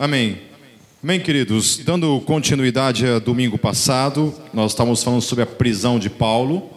[0.00, 0.38] Amém.
[1.02, 1.78] Amém, queridos.
[1.78, 6.70] Dando continuidade a domingo passado, nós estávamos falando sobre a prisão de Paulo.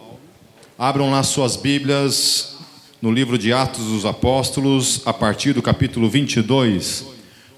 [0.76, 2.56] Abram lá suas Bíblias
[3.00, 7.06] no livro de Atos dos Apóstolos, a partir do capítulo 22.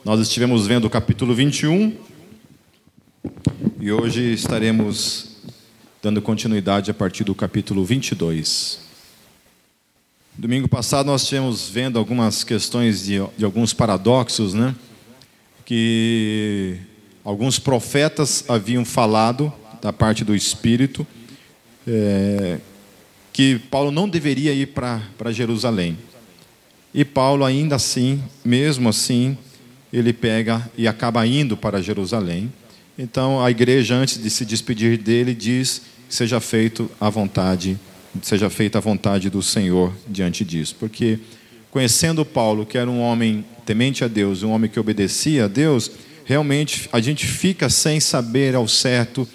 [0.04, 1.96] Nós estivemos vendo o capítulo 21
[3.80, 5.38] e hoje estaremos
[6.02, 8.80] dando continuidade a partir do capítulo 22.
[10.36, 14.74] Domingo passado nós tivemos vendo algumas questões de, de alguns paradoxos, né?
[15.64, 16.76] Que
[17.24, 21.06] alguns profetas haviam falado da parte do Espírito
[21.86, 22.58] é,
[23.32, 25.98] que Paulo não deveria ir para Jerusalém.
[26.92, 29.36] E Paulo, ainda assim, mesmo assim,
[29.92, 32.52] ele pega e acaba indo para Jerusalém.
[32.96, 37.78] Então a igreja, antes de se despedir dele, diz: seja feito a vontade,
[38.22, 40.76] seja feita a vontade do Senhor diante disso.
[40.78, 41.18] Porque
[41.74, 45.90] conhecendo Paulo, que era um homem temente a Deus, um homem que obedecia a Deus,
[46.24, 49.26] realmente a gente fica sem saber ao certo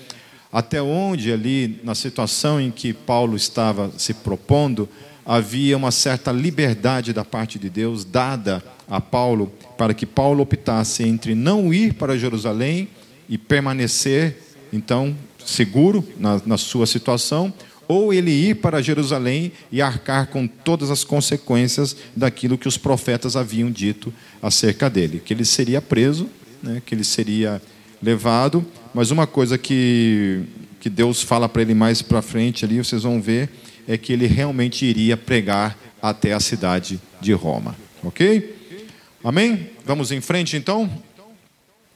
[0.50, 4.88] até onde ali, na situação em que Paulo estava se propondo,
[5.26, 11.04] havia uma certa liberdade da parte de Deus dada a Paulo para que Paulo optasse
[11.04, 12.88] entre não ir para Jerusalém
[13.28, 14.38] e permanecer,
[14.72, 15.14] então,
[15.46, 17.54] seguro na, na sua situação,
[17.92, 23.36] ou ele ir para Jerusalém e arcar com todas as consequências daquilo que os profetas
[23.36, 26.30] haviam dito acerca dele, que ele seria preso,
[26.62, 27.60] né, que ele seria
[28.00, 30.44] levado, mas uma coisa que,
[30.80, 33.50] que Deus fala para ele mais para frente ali, vocês vão ver,
[33.88, 37.76] é que ele realmente iria pregar até a cidade de Roma.
[38.04, 38.56] Ok?
[39.24, 39.72] Amém?
[39.84, 40.88] Vamos em frente então?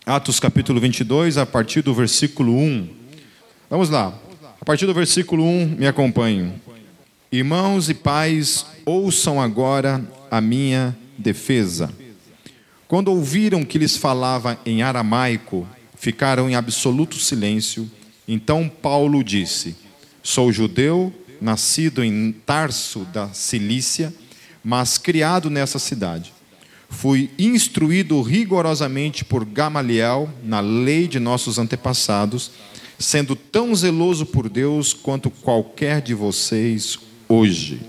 [0.04, 2.90] Atos capítulo 22, a partir do versículo 1.
[3.70, 4.20] Vamos lá.
[4.64, 6.54] A partir do versículo 1, me acompanhem.
[7.30, 11.92] Irmãos e pais, ouçam agora a minha defesa.
[12.88, 17.92] Quando ouviram que lhes falava em aramaico, ficaram em absoluto silêncio.
[18.26, 19.76] Então Paulo disse:
[20.24, 24.14] Sou judeu, nascido em Tarso da Cilícia,
[24.64, 26.34] mas criado nessa cidade.
[26.90, 32.50] Fui instruído rigorosamente por Gamaliel na lei de nossos antepassados
[33.04, 36.98] sendo tão zeloso por Deus quanto qualquer de vocês
[37.28, 37.82] hoje.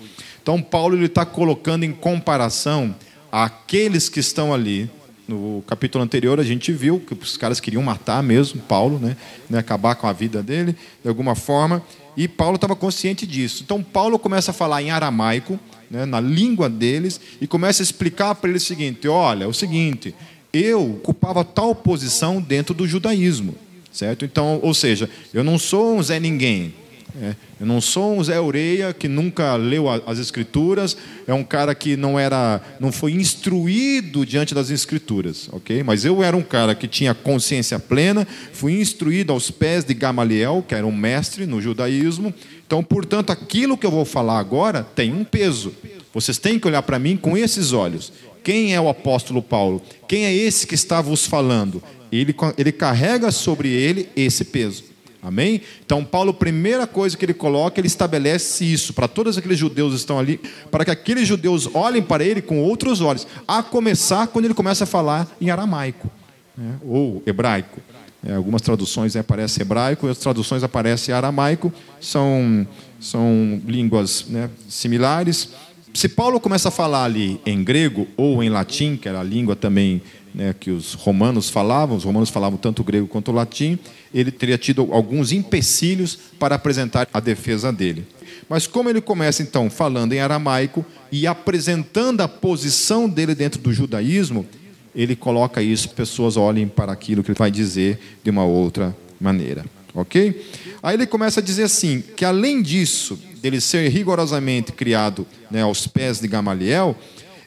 [0.42, 2.94] Então, Paulo está colocando em comparação
[3.30, 4.90] aqueles que estão ali.
[5.26, 9.16] No capítulo anterior, a gente viu que os caras queriam matar mesmo Paulo, né?
[9.48, 11.82] né acabar com a vida dele, de alguma forma,
[12.16, 13.62] e Paulo estava consciente disso.
[13.64, 15.58] Então, Paulo começa a falar em aramaico,
[15.90, 19.54] né, na língua deles, e começa a explicar para eles o seguinte: olha, é o
[19.54, 20.14] seguinte,
[20.52, 23.54] eu ocupava tal posição dentro do judaísmo
[23.94, 24.24] certo?
[24.24, 26.74] Então, ou seja, eu não sou um Zé Ninguém.
[27.16, 30.96] É, eu não sou um Zé Oreia que nunca leu as escrituras,
[31.28, 35.84] é um cara que não era, não foi instruído diante das escrituras, ok?
[35.84, 40.64] Mas eu era um cara que tinha consciência plena, fui instruído aos pés de Gamaliel,
[40.66, 42.34] que era um mestre no judaísmo.
[42.66, 45.72] Então, portanto, aquilo que eu vou falar agora tem um peso.
[46.12, 48.12] Vocês têm que olhar para mim com esses olhos.
[48.42, 49.80] Quem é o apóstolo Paulo?
[50.08, 51.80] Quem é esse que está vos falando?
[52.16, 54.84] Ele, ele carrega sobre ele esse peso.
[55.22, 55.62] Amém?
[55.84, 59.98] Então, Paulo, primeira coisa que ele coloca, ele estabelece isso para todos aqueles judeus que
[59.98, 60.38] estão ali,
[60.70, 64.84] para que aqueles judeus olhem para ele com outros olhos, a começar quando ele começa
[64.84, 66.10] a falar em aramaico
[66.56, 66.76] né?
[66.86, 67.80] ou hebraico.
[68.26, 72.66] É, algumas traduções aparecem hebraico, outras traduções aparecem aramaico, são,
[73.00, 75.50] são línguas né, similares.
[75.92, 79.54] Se Paulo começa a falar ali em grego ou em latim, que era a língua
[79.54, 80.02] também
[80.34, 83.78] né, que os romanos falavam, os romanos falavam tanto o grego quanto o latim,
[84.12, 88.04] ele teria tido alguns empecilhos para apresentar a defesa dele.
[88.48, 93.72] Mas como ele começa então falando em aramaico e apresentando a posição dele dentro do
[93.72, 94.44] judaísmo,
[94.94, 99.64] ele coloca isso, pessoas olhem para aquilo que ele vai dizer de uma outra maneira.
[99.94, 100.44] Ok?
[100.82, 105.86] Aí ele começa a dizer assim: que além disso, dele ser rigorosamente criado né, aos
[105.86, 106.96] pés de Gamaliel,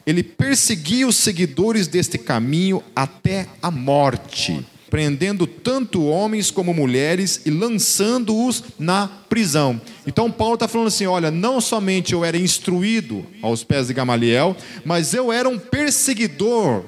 [0.08, 7.50] ele perseguia os seguidores deste caminho até a morte, prendendo tanto homens como mulheres e
[7.50, 9.78] lançando-os na prisão.
[10.06, 14.56] Então Paulo está falando assim: olha, não somente eu era instruído aos pés de Gamaliel,
[14.82, 16.84] mas eu era um perseguidor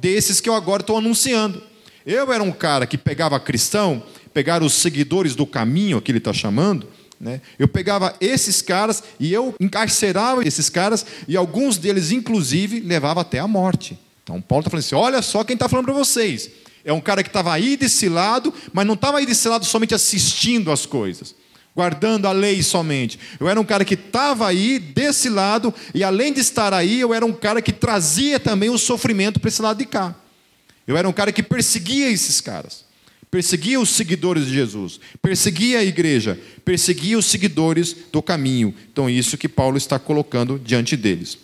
[0.00, 1.60] desses que eu agora estou anunciando.
[2.06, 4.00] Eu era um cara que pegava cristão,
[4.32, 6.86] pegava os seguidores do caminho, que ele está chamando,
[7.20, 7.40] né?
[7.58, 13.38] Eu pegava esses caras e eu encarcerava esses caras, e alguns deles, inclusive, levava até
[13.38, 13.98] a morte.
[14.22, 16.50] Então, Paulo está falando assim: olha só quem está falando para vocês.
[16.84, 19.94] É um cara que estava aí desse lado, mas não estava aí desse lado somente
[19.94, 21.34] assistindo as coisas,
[21.74, 23.18] guardando a lei somente.
[23.40, 27.12] Eu era um cara que estava aí desse lado, e além de estar aí, eu
[27.12, 30.14] era um cara que trazia também o sofrimento para esse lado de cá.
[30.86, 32.85] Eu era um cara que perseguia esses caras.
[33.30, 38.74] Perseguia os seguidores de Jesus, perseguia a igreja, perseguia os seguidores do caminho.
[38.90, 41.38] Então, isso que Paulo está colocando diante deles.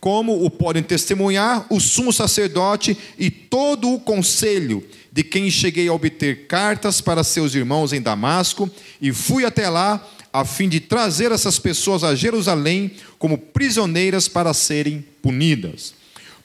[0.00, 4.82] Como o podem testemunhar o sumo sacerdote e todo o conselho
[5.12, 8.70] de quem cheguei a obter cartas para seus irmãos em Damasco,
[9.00, 14.52] e fui até lá a fim de trazer essas pessoas a Jerusalém como prisioneiras para
[14.52, 15.94] serem punidas.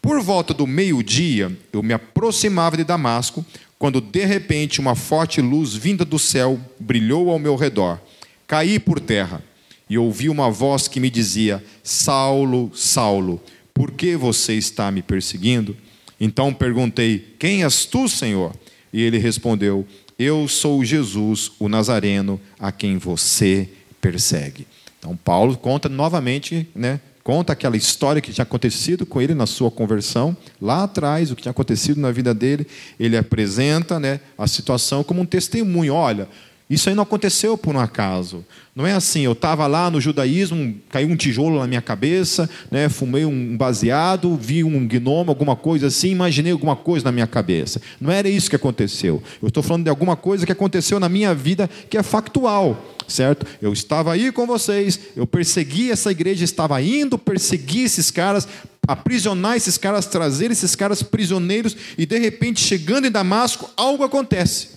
[0.01, 3.45] Por volta do meio-dia, eu me aproximava de Damasco,
[3.81, 7.99] quando de repente uma forte luz vinda do céu brilhou ao meu redor.
[8.45, 9.43] Caí por terra
[9.89, 13.41] e ouvi uma voz que me dizia: Saulo, Saulo,
[13.73, 15.75] por que você está me perseguindo?
[16.19, 18.53] Então perguntei: Quem és tu, Senhor?
[18.93, 19.83] E ele respondeu:
[20.19, 23.67] Eu sou Jesus, o Nazareno, a quem você
[23.99, 24.67] persegue.
[24.99, 29.71] Então Paulo conta novamente, né, conta aquela história que tinha acontecido com ele na sua
[29.71, 32.67] conversão, lá atrás, o que tinha acontecido na vida dele.
[32.99, 35.93] Ele apresenta né, a situação como um testemunho.
[35.93, 36.27] Olha,
[36.71, 38.45] isso aí não aconteceu por um acaso.
[38.73, 42.87] Não é assim, eu estava lá no judaísmo, caiu um tijolo na minha cabeça, né,
[42.87, 47.81] fumei um baseado, vi um gnomo, alguma coisa assim, imaginei alguma coisa na minha cabeça.
[47.99, 49.21] Não era isso que aconteceu.
[49.41, 53.45] Eu estou falando de alguma coisa que aconteceu na minha vida que é factual, certo?
[53.61, 58.47] Eu estava aí com vocês, eu persegui essa igreja, estava indo perseguir esses caras,
[58.87, 64.69] aprisionar esses caras, trazer esses caras prisioneiros, e de repente, chegando em Damasco, algo acontece.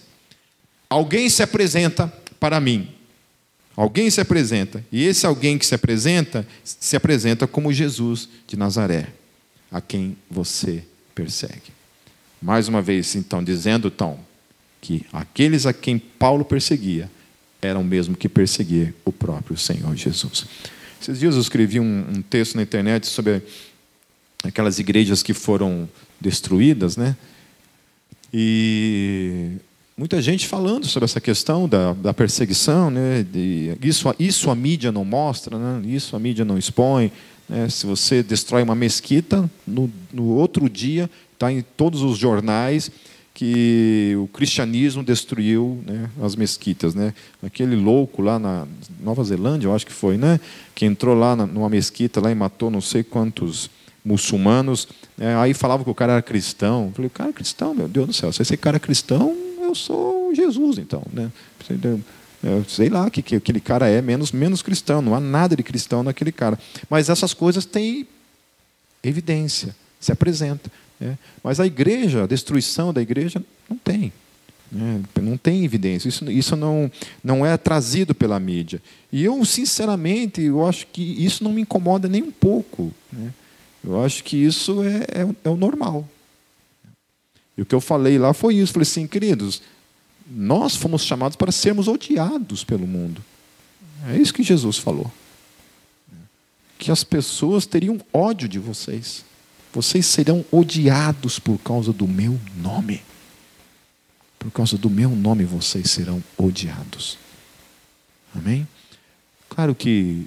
[0.89, 2.89] Alguém se apresenta para mim.
[3.77, 9.09] Alguém se apresenta, e esse alguém que se apresenta, se apresenta como Jesus de Nazaré,
[9.69, 11.75] a quem você persegue.
[12.41, 14.21] Mais uma vez, então, dizendo, então,
[14.81, 17.11] que aqueles a quem Paulo perseguia
[17.65, 20.47] eram mesmo que perseguir o próprio Senhor Jesus.
[21.01, 23.43] Esses dias eu escrevi um, um texto na internet sobre
[24.43, 25.89] aquelas igrejas que foram
[26.21, 27.17] destruídas, né?
[28.33, 29.53] E
[29.97, 33.25] muita gente falando sobre essa questão da, da perseguição, né?
[33.31, 35.83] De, isso, isso a mídia não mostra, né?
[35.87, 37.13] isso a mídia não expõe.
[37.49, 37.69] Né?
[37.69, 42.91] Se você destrói uma mesquita, no, no outro dia está em todos os jornais
[43.35, 46.95] que o cristianismo destruiu né, as mesquitas.
[46.95, 47.13] Né?
[47.43, 48.65] Aquele louco lá na
[49.01, 50.39] Nova Zelândia, eu acho que foi, né?
[50.73, 53.69] que entrou lá numa mesquita lá e matou não sei quantos
[54.05, 54.87] muçulmanos.
[55.19, 55.37] Né?
[55.37, 56.87] Aí falava que o cara era cristão.
[56.87, 58.33] Eu falei, o cara é cristão, meu Deus do céu.
[58.33, 61.03] Se esse cara é cristão, eu sou Jesus, então.
[61.13, 61.31] Né?
[62.41, 65.63] Eu sei lá que, que aquele cara é menos, menos cristão, não há nada de
[65.65, 66.57] cristão naquele cara.
[66.89, 68.07] Mas essas coisas têm
[69.03, 70.71] evidência, se apresenta.
[71.01, 71.19] Né?
[71.43, 74.13] Mas a igreja, a destruição da igreja, não tem.
[74.71, 75.03] Né?
[75.21, 76.09] Não tem evidência.
[76.09, 76.91] Isso, isso não,
[77.23, 78.83] não é trazido pela mídia.
[79.13, 82.93] E eu, sinceramente, eu acho que isso não me incomoda nem um pouco.
[83.13, 83.33] Né?
[83.83, 86.09] Eu acho que isso é, é, é o normal.
[87.57, 88.73] E o que eu falei lá foi isso.
[88.73, 89.63] Falei assim, queridos,
[90.29, 93.23] nós fomos chamados para sermos odiados pelo mundo.
[94.09, 95.11] É isso que Jesus falou.
[96.79, 99.25] Que as pessoas teriam ódio de vocês.
[99.75, 103.03] Vocês serão odiados por causa do meu nome.
[104.39, 107.19] Por causa do meu nome vocês serão odiados.
[108.33, 108.69] Amém?
[109.49, 110.27] Claro que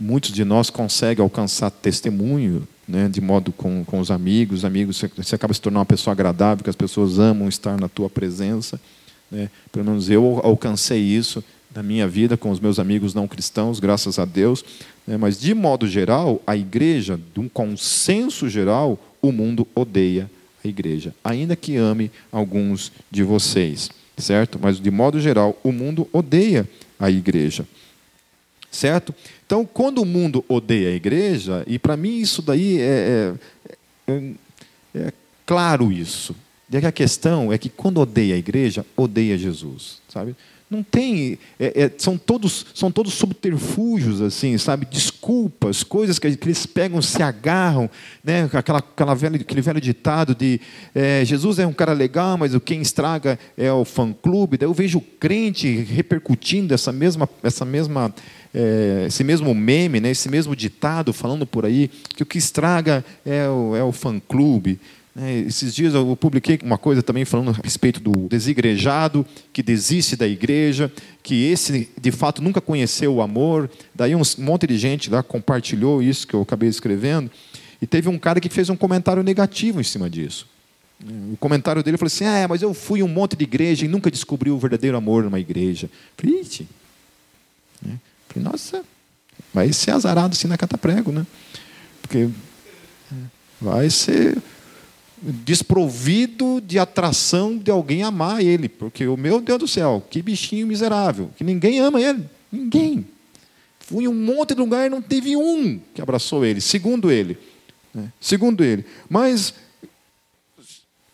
[0.00, 5.34] muitos de nós conseguem alcançar testemunho né, de modo com, com os amigos, amigos, você,
[5.34, 8.80] acaba se tornando uma pessoa agradável, que as pessoas amam estar na tua presença.
[9.30, 9.50] Né?
[9.70, 11.44] Pelo menos eu alcancei isso
[11.78, 14.64] na minha vida com os meus amigos não cristãos, graças a Deus.
[15.06, 15.16] Né?
[15.16, 20.28] Mas, de modo geral, a igreja, de um consenso geral, o mundo odeia
[20.64, 24.58] a igreja, ainda que ame alguns de vocês, certo?
[24.60, 26.68] Mas, de modo geral, o mundo odeia
[26.98, 27.64] a igreja.
[28.72, 29.14] Certo?
[29.46, 33.34] Então, quando o mundo odeia a igreja, e para mim isso daí é,
[34.08, 34.32] é, é,
[34.96, 35.12] é
[35.46, 36.34] claro isso.
[36.70, 40.34] E a questão é que quando odeia a igreja, odeia Jesus, sabe?
[40.70, 44.84] Não tem, é, é, são todos são todos subterfúgios assim, sabe?
[44.84, 47.88] Desculpas, coisas que, que eles pegam, se agarram,
[48.22, 48.50] né?
[48.52, 50.60] Aquela, aquela velha, aquele velho ditado de
[50.94, 54.58] é, Jesus é um cara legal, mas o quem estraga é o fã clube.
[54.58, 58.14] Daí eu vejo o crente repercutindo essa mesma essa mesma
[58.54, 60.10] é, esse mesmo meme, né?
[60.10, 64.20] Esse mesmo ditado falando por aí que o que estraga é o, é o fã
[64.20, 64.78] clube.
[64.78, 64.97] É,
[65.46, 70.28] esses dias eu publiquei uma coisa também falando a respeito do desigrejado que desiste da
[70.28, 73.68] igreja, que esse de fato nunca conheceu o amor.
[73.94, 77.30] Daí um monte de gente lá compartilhou isso que eu acabei escrevendo.
[77.82, 80.46] E teve um cara que fez um comentário negativo em cima disso.
[81.32, 84.10] O comentário dele falou assim: Ah, mas eu fui um monte de igreja e nunca
[84.10, 85.88] descobri o verdadeiro amor numa igreja.
[86.16, 86.42] Falei,
[87.82, 87.98] né?
[88.28, 88.84] Falei, nossa,
[89.54, 91.26] vai ser azarado assim na cataprego, né?
[92.02, 92.28] Porque
[93.60, 94.38] vai ser
[95.22, 100.66] desprovido de atração de alguém amar ele, porque o meu Deus do céu, que bichinho
[100.66, 103.06] miserável, que ninguém ama ele, ninguém.
[103.80, 107.38] Fui em um monte de lugar e não teve um que abraçou ele, segundo ele.
[107.94, 108.12] Né?
[108.20, 108.84] Segundo ele.
[109.08, 109.54] Mas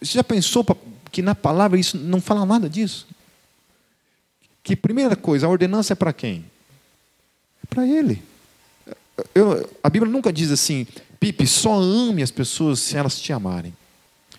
[0.01, 0.67] você já pensou
[1.11, 3.07] que na palavra isso não fala nada disso?
[4.63, 6.45] Que primeira coisa, a ordenança é para quem?
[7.63, 8.23] É para ele.
[9.35, 10.87] Eu, a Bíblia nunca diz assim,
[11.21, 13.75] Pipe, só ame as pessoas se elas te amarem.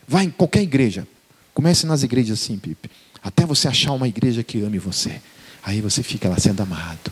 [0.08, 1.08] Vai em qualquer igreja.
[1.54, 2.90] Comece nas igrejas assim, Pipe.
[3.24, 5.22] Até você achar uma igreja que ame você.
[5.64, 7.12] Aí você fica lá sendo amado.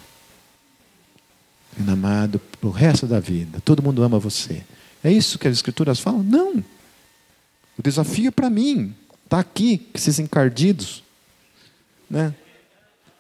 [1.76, 3.60] Sendo amado para o resto da vida.
[3.66, 4.64] Todo mundo ama você.
[5.04, 6.22] É isso que as escrituras falam?
[6.22, 6.64] Não.
[7.78, 8.94] O desafio é para mim.
[9.24, 11.04] Está aqui, esses encardidos.
[12.10, 12.34] Né?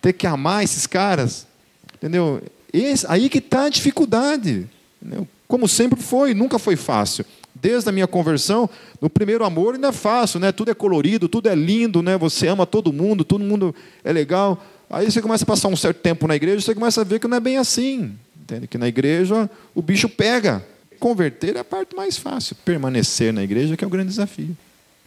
[0.01, 1.47] Ter que amar esses caras.
[1.95, 2.43] Entendeu?
[2.71, 4.69] Esse, aí que está a dificuldade.
[5.01, 5.27] Entendeu?
[5.47, 7.25] Como sempre foi, nunca foi fácil.
[7.63, 10.51] Desde a minha conversão, no primeiro amor ainda é fácil, né?
[10.51, 12.17] Tudo é colorido, tudo é lindo, né?
[12.17, 14.61] Você ama todo mundo, todo mundo é legal.
[14.89, 17.27] Aí você começa a passar um certo tempo na igreja, você começa a ver que
[17.27, 18.11] não é bem assim.
[18.41, 18.67] Entende?
[18.67, 20.61] Que na igreja o bicho pega.
[20.99, 22.53] Converter é a parte mais fácil.
[22.65, 24.57] Permanecer na igreja que é o grande desafio.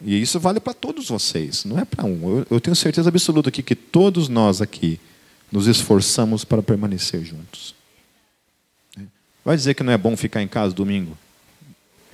[0.01, 2.39] E isso vale para todos vocês, não é para um.
[2.39, 4.99] Eu, eu tenho certeza absoluta aqui que todos nós aqui
[5.53, 7.75] nos esforçamos para permanecer juntos.
[9.45, 11.17] Vai dizer que não é bom ficar em casa domingo?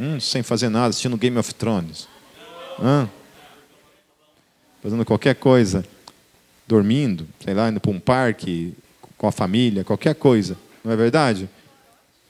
[0.03, 2.09] Hum, sem fazer nada, assistindo Game of Thrones.
[2.83, 3.09] Hã?
[4.83, 5.85] Fazendo qualquer coisa.
[6.67, 8.75] Dormindo, sei lá, indo para um parque
[9.17, 10.57] com a família, qualquer coisa.
[10.85, 11.49] Não é verdade?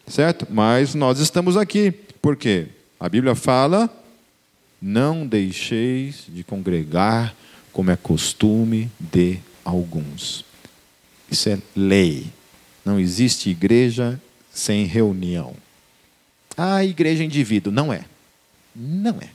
[0.07, 0.47] Certo?
[0.51, 1.91] Mas nós estamos aqui.
[2.21, 2.67] Por quê?
[3.01, 3.89] A Bíblia fala:
[4.81, 7.35] não deixeis de congregar,
[7.73, 10.45] como é costume de alguns.
[11.31, 12.27] Isso é lei.
[12.85, 14.21] Não existe igreja
[14.53, 15.57] sem reunião.
[16.57, 17.73] Ah, igreja é indivíduo.
[17.73, 18.05] Não é.
[18.75, 19.29] Não é.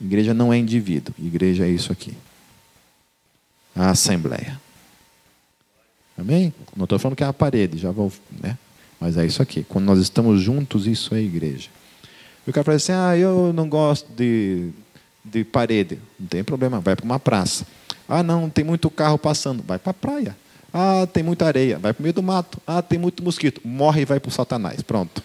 [0.00, 1.14] Igreja não é indivíduo.
[1.18, 2.14] Igreja é isso aqui.
[3.74, 4.60] A assembleia.
[6.16, 6.54] Amém?
[6.76, 8.12] Não estou falando que é a parede, já vou.
[8.40, 8.56] Né?
[9.00, 9.64] Mas é isso aqui.
[9.68, 11.68] Quando nós estamos juntos, isso é igreja.
[12.46, 14.70] E o cara fala assim: ah, eu não gosto de,
[15.24, 15.98] de parede.
[16.18, 17.66] Não tem problema, vai para uma praça.
[18.08, 19.62] Ah, não, tem muito carro passando.
[19.62, 20.36] Vai para a praia.
[20.72, 21.78] Ah, tem muita areia.
[21.78, 22.60] Vai para o meio do mato.
[22.66, 23.60] Ah, tem muito mosquito.
[23.64, 24.82] Morre e vai para o Satanás.
[24.82, 25.22] Pronto.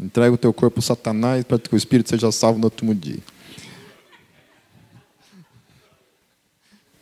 [0.00, 3.18] Entrega o teu corpo ao Satanás para que o Espírito seja salvo no último dia.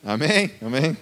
[0.03, 0.51] Amém?
[0.61, 0.97] Amém?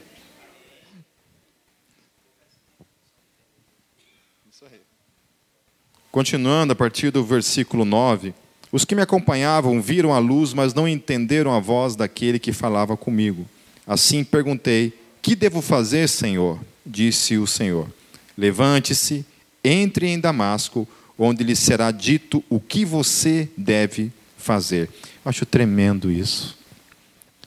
[6.12, 8.34] Continuando a partir do versículo 9.
[8.72, 12.96] Os que me acompanhavam viram a luz, mas não entenderam a voz daquele que falava
[12.96, 13.46] comigo.
[13.86, 16.58] Assim perguntei: Que devo fazer, Senhor?
[16.84, 17.88] Disse o Senhor:
[18.36, 19.24] Levante-se,
[19.62, 20.88] entre em Damasco,
[21.18, 24.90] onde lhe será dito o que você deve fazer.
[25.24, 26.56] Eu acho tremendo isso.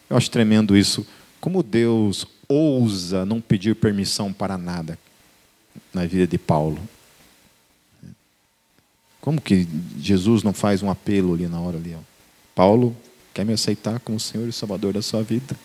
[0.10, 1.06] Eu acho tremendo isso.
[1.40, 4.98] Como Deus ousa não pedir permissão para nada
[5.94, 6.80] na vida de Paulo.
[9.22, 9.68] Como que
[10.00, 11.96] Jesus não faz um apelo ali na hora ali?
[11.96, 12.00] Ó?
[12.56, 12.96] Paulo,
[13.34, 15.56] quer me aceitar como Senhor e Salvador da sua vida?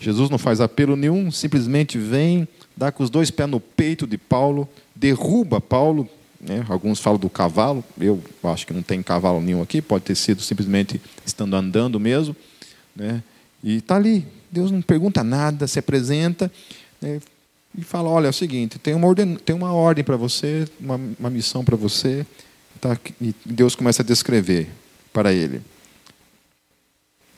[0.00, 2.46] Jesus não faz apelo nenhum, simplesmente vem,
[2.78, 6.08] dá com os dois pés no peito de Paulo, derruba Paulo.
[6.40, 6.64] Né?
[6.68, 10.40] Alguns falam do cavalo, eu acho que não tem cavalo nenhum aqui, pode ter sido
[10.40, 12.36] simplesmente estando andando mesmo.
[12.94, 13.22] Né?
[13.62, 16.50] E está ali, Deus não pergunta nada, se apresenta,
[17.02, 17.20] né?
[17.76, 21.00] e fala: olha, é o seguinte, tem uma ordem, tem uma ordem para você, uma,
[21.18, 22.24] uma missão para você.
[22.80, 22.96] Tá?
[23.20, 24.68] E Deus começa a descrever
[25.12, 25.60] para ele.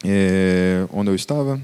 [0.04, 1.58] É, onde eu estava?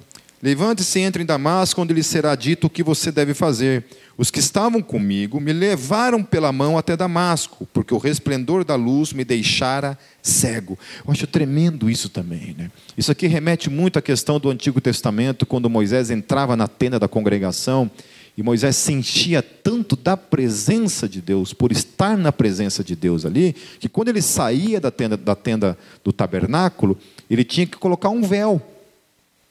[0.47, 3.85] Levante-se e entre em Damasco, onde lhe será dito o que você deve fazer.
[4.17, 9.13] Os que estavam comigo me levaram pela mão até Damasco, porque o resplendor da luz
[9.13, 10.79] me deixara cego.
[11.05, 12.55] Eu acho tremendo isso também.
[12.57, 12.71] Né?
[12.97, 17.09] Isso aqui remete muito à questão do Antigo Testamento, quando Moisés entrava na tenda da
[17.09, 17.91] congregação
[18.37, 23.53] e Moisés sentia tanto da presença de Deus, por estar na presença de Deus ali,
[23.81, 26.97] que quando ele saía da tenda, da tenda do tabernáculo,
[27.29, 28.63] ele tinha que colocar um véu.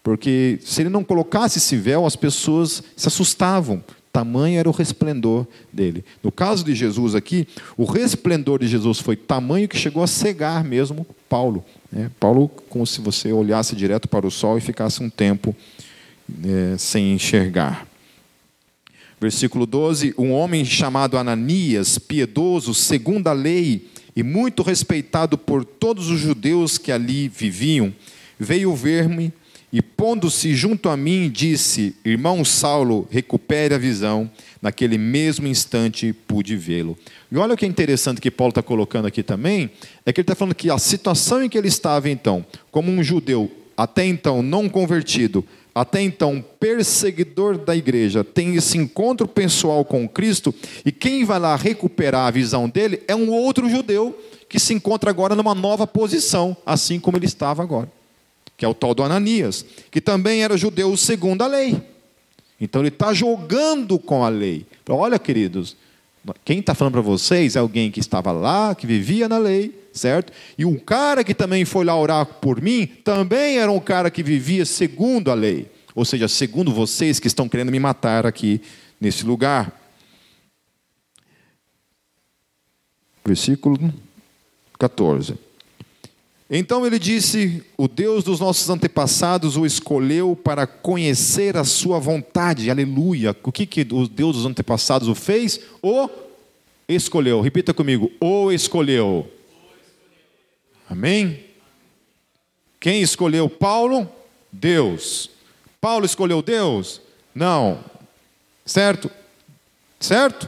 [0.06, 3.84] Porque se ele não colocasse esse véu, as pessoas se assustavam.
[4.14, 6.06] Tamanho era o resplendor dele.
[6.22, 10.64] No caso de Jesus aqui, o resplendor de Jesus foi tamanho que chegou a cegar
[10.64, 11.66] mesmo Paulo.
[11.92, 12.12] Né?
[12.20, 15.56] Paulo, como se você olhasse direto para o sol e ficasse um tempo
[16.44, 17.88] é, sem enxergar.
[19.20, 26.12] Versículo 12: Um homem chamado Ananias, piedoso, segundo a lei, e muito respeitado por todos
[26.12, 27.92] os judeus que ali viviam,
[28.38, 29.34] veio ver-me
[29.72, 34.29] e pondo-se junto a mim, disse: Irmão Saulo, recupere a visão.
[34.62, 36.98] Naquele mesmo instante pude vê-lo.
[37.31, 39.69] E olha o que é interessante que Paulo está colocando aqui também:
[40.05, 43.03] é que ele está falando que a situação em que ele estava então, como um
[43.03, 45.43] judeu até então não convertido,
[45.74, 50.55] até então perseguidor da igreja, tem esse encontro pessoal com Cristo,
[50.86, 54.17] e quem vai lá recuperar a visão dele é um outro judeu
[54.48, 57.91] que se encontra agora numa nova posição, assim como ele estava agora,
[58.58, 61.82] que é o tal do Ananias, que também era judeu segundo a lei.
[62.60, 64.66] Então ele está jogando com a lei.
[64.88, 65.76] Olha, queridos,
[66.44, 70.32] quem está falando para vocês é alguém que estava lá, que vivia na lei, certo?
[70.58, 74.24] E um cara que também foi lá orar por mim, também era um cara que
[74.24, 75.70] vivia segundo a lei.
[75.94, 78.62] Ou seja, segundo vocês que estão querendo me matar aqui
[79.00, 79.72] nesse lugar.
[83.24, 83.94] Versículo
[84.78, 85.45] 14.
[86.50, 92.70] Então ele disse: O Deus dos nossos antepassados o escolheu para conhecer a sua vontade.
[92.70, 93.36] Aleluia.
[93.44, 95.60] O que, que o Deus dos antepassados o fez?
[95.82, 96.08] O
[96.88, 97.42] escolheu.
[97.42, 99.32] Repita comigo: O escolheu.
[100.88, 101.44] Amém?
[102.80, 104.08] Quem escolheu Paulo?
[104.52, 105.32] Deus.
[105.82, 107.02] Paulo escolheu Deus?
[107.34, 107.84] Não.
[108.66, 109.10] Certo?
[110.00, 110.48] Certo?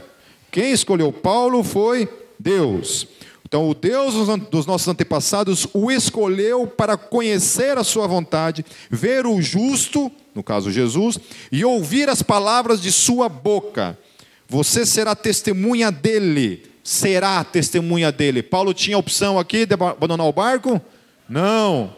[0.50, 3.06] Quem escolheu Paulo foi Deus.
[3.48, 4.12] Então, o Deus
[4.50, 10.70] dos nossos antepassados o escolheu para conhecer a sua vontade, ver o justo, no caso
[10.70, 11.18] Jesus,
[11.50, 13.98] e ouvir as palavras de sua boca.
[14.46, 18.42] Você será testemunha dele, será testemunha dele.
[18.42, 20.78] Paulo tinha opção aqui de abandonar o barco?
[21.26, 21.96] Não.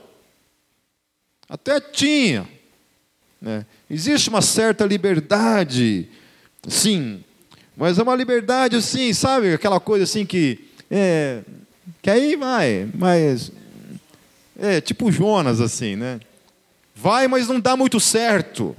[1.49, 2.49] Até tinha.
[3.43, 3.67] Né?
[3.91, 6.09] Existe uma certa liberdade,
[6.69, 7.25] sim,
[7.77, 9.53] mas é uma liberdade assim, sabe?
[9.53, 10.70] Aquela coisa assim que.
[10.91, 11.43] É,
[12.03, 13.53] que aí vai, mas.
[14.59, 16.21] É tipo Jonas, assim, né?
[16.95, 18.77] Vai, mas não dá muito certo.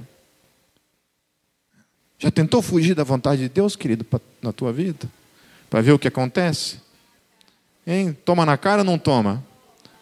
[2.18, 4.06] Já tentou fugir da vontade de Deus, querido,
[4.40, 5.10] na tua vida?
[5.68, 6.78] Para ver o que acontece?
[7.84, 8.16] Hein?
[8.24, 9.42] Toma na cara ou não toma?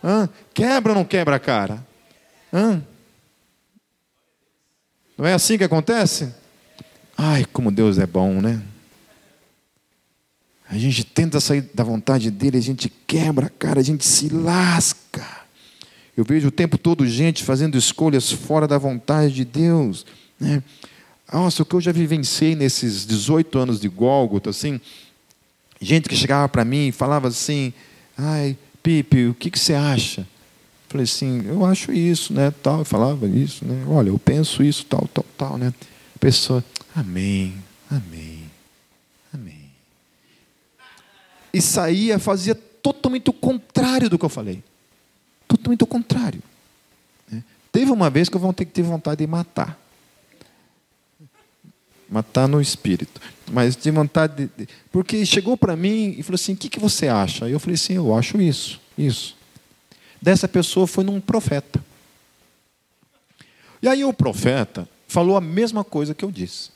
[0.05, 0.29] Hã?
[0.53, 1.83] Quebra ou não quebra a cara?
[2.53, 2.83] Hã?
[5.17, 6.35] Não é assim que acontece?
[7.17, 8.63] Ai, como Deus é bom, né?
[10.71, 14.29] A gente tenta sair da vontade dele, a gente quebra a cara, a gente se
[14.29, 15.27] lasca.
[16.17, 20.07] Eu vejo o tempo todo gente fazendo escolhas fora da vontade de Deus.
[20.39, 20.63] Né?
[21.33, 24.81] Nossa, o que eu já vivenciei nesses 18 anos de Gólgota, assim,
[25.81, 27.73] gente que chegava para mim e falava assim,
[28.17, 30.25] ai, Pipe, o que, que você acha?
[30.89, 34.87] Falei assim, eu acho isso, né, tal, eu falava isso, né, olha, eu penso isso,
[34.87, 35.75] tal, tal, tal, né.
[36.15, 37.55] A pessoa, amém,
[37.91, 38.40] amém.
[41.53, 44.63] E saía, fazia totalmente o contrário do que eu falei.
[45.49, 46.43] Totalmente o contrário.
[47.31, 47.43] Né?
[47.73, 49.79] Teve uma vez que eu vou ter que ter vontade de matar
[52.11, 53.21] matar no espírito.
[53.51, 57.07] Mas de vontade de, porque chegou para mim e falou assim: "O que, que você
[57.07, 59.37] acha?" Aí eu falei assim: "Eu acho isso, isso."
[60.21, 61.83] Dessa pessoa foi num profeta.
[63.81, 66.71] E aí o profeta falou a mesma coisa que eu disse.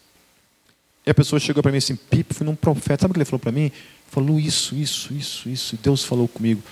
[1.05, 3.25] E a pessoa chegou para mim assim: "Pipe, fui num profeta." Sabe o que ele
[3.25, 3.71] falou para mim?
[4.11, 5.75] Falou isso, isso, isso, isso.
[5.75, 6.63] E Deus falou comigo.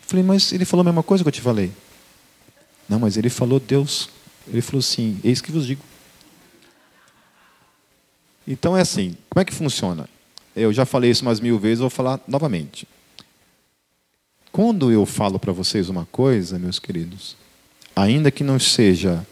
[0.00, 1.70] Falei: "Mas ele falou a mesma coisa que eu te falei."
[2.88, 4.08] Não, mas ele falou Deus.
[4.48, 5.82] Ele falou assim: "Eis que vos digo."
[8.46, 10.08] Então é assim, como é que funciona?
[10.56, 12.86] Eu já falei isso umas mil vezes, vou falar novamente.
[14.50, 17.36] Quando eu falo para vocês uma coisa, meus queridos,
[17.94, 19.24] ainda que não seja,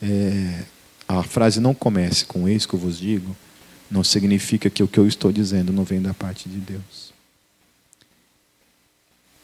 [0.00, 0.62] é,
[1.08, 3.36] a frase não comece com isso que eu vos digo,
[3.90, 7.12] não significa que o que eu estou dizendo não vem da parte de Deus.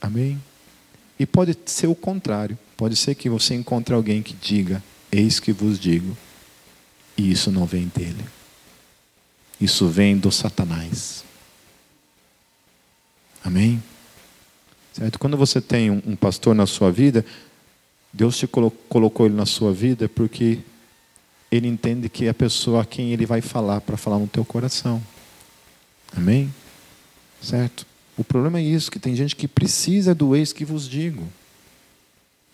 [0.00, 0.40] Amém?
[1.18, 2.56] E pode ser o contrário.
[2.76, 6.16] Pode ser que você encontre alguém que diga, eis que vos digo,
[7.16, 8.24] e isso não vem dele.
[9.60, 11.24] Isso vem do Satanás.
[13.42, 13.82] Amém?
[14.92, 15.18] Certo?
[15.18, 17.24] Quando você tem um, pastor na sua vida,
[18.12, 20.58] Deus te colo colocou ele na sua vida porque
[21.50, 24.44] ele entende que é a pessoa a quem ele vai falar para falar no teu
[24.44, 25.02] coração.
[26.16, 26.52] Amém?
[27.40, 27.86] Certo?
[28.16, 31.26] O problema é isso, que tem gente que precisa do ex que vos digo.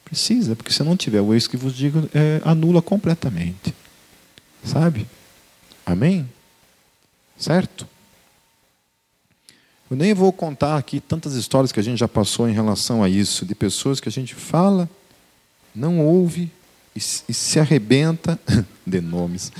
[0.04, 3.74] Precisa, porque se não tiver o ex que vos digo, é, anula completamente.
[4.64, 5.06] Sabe?
[5.86, 6.28] Amém?
[7.38, 7.88] Certo?
[9.90, 13.08] Eu nem vou contar aqui tantas histórias que a gente já passou em relação a
[13.08, 14.88] isso, de pessoas que a gente fala,
[15.74, 16.50] não ouve
[16.94, 18.38] e, se arrebenta
[18.86, 19.52] de nomes.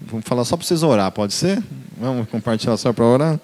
[0.00, 1.62] Vamos falar só para vocês orar, pode ser?
[1.96, 3.40] Vamos compartilhar só para orar?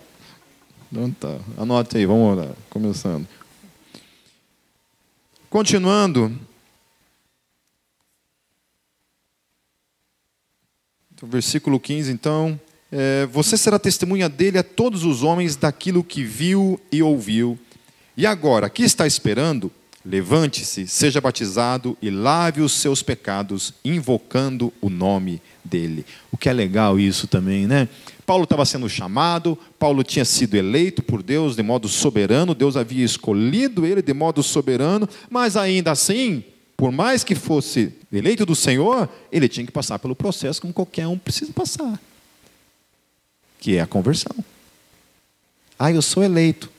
[0.90, 1.38] Então tá.
[1.56, 2.54] Anote aí, vamos orar.
[2.68, 3.26] Começando.
[5.48, 6.36] Continuando.
[11.14, 12.58] Então, versículo 15, então.
[12.92, 17.58] É, você será testemunha dele a todos os homens daquilo que viu e ouviu.
[18.16, 19.70] E agora, que está esperando?
[20.04, 26.06] Levante-se, seja batizado e lave os seus pecados, invocando o nome dele.
[26.32, 27.86] O que é legal isso também, né?
[28.24, 33.04] Paulo estava sendo chamado, Paulo tinha sido eleito por Deus de modo soberano, Deus havia
[33.04, 36.44] escolhido ele de modo soberano, mas ainda assim,
[36.76, 41.08] por mais que fosse eleito do Senhor, ele tinha que passar pelo processo como qualquer
[41.08, 42.00] um precisa passar,
[43.58, 44.36] que é a conversão.
[45.78, 46.70] Ah, eu sou eleito,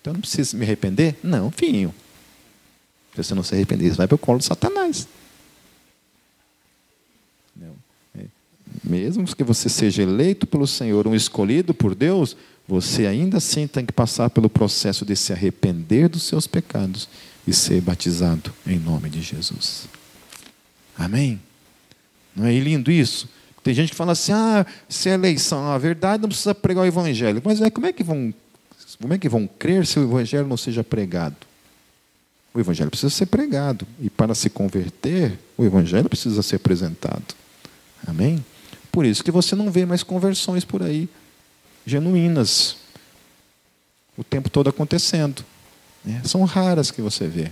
[0.00, 1.16] então não preciso me arrepender?
[1.22, 1.94] Não, filho.
[3.12, 5.06] Se você não se arrepender, você vai para o colo de Satanás.
[8.18, 8.24] É.
[8.82, 13.84] Mesmo que você seja eleito pelo Senhor, um escolhido por Deus, você ainda assim tem
[13.84, 17.08] que passar pelo processo de se arrepender dos seus pecados
[17.46, 19.88] e ser batizado em nome de Jesus.
[20.96, 21.40] Amém?
[22.34, 23.28] Não é lindo isso?
[23.62, 26.86] Tem gente que fala assim: ah, se é eleição, a verdade não precisa pregar o
[26.86, 27.42] evangelho.
[27.44, 28.32] Mas é, como, é que vão,
[29.00, 31.36] como é que vão crer se o evangelho não seja pregado?
[32.54, 33.86] O evangelho precisa ser pregado.
[34.00, 37.34] E para se converter, o evangelho precisa ser apresentado.
[38.06, 38.44] Amém?
[38.90, 41.08] Por isso que você não vê mais conversões por aí,
[41.86, 42.76] genuínas,
[44.16, 45.42] o tempo todo acontecendo.
[46.04, 46.20] Né?
[46.24, 47.50] São raras que você vê.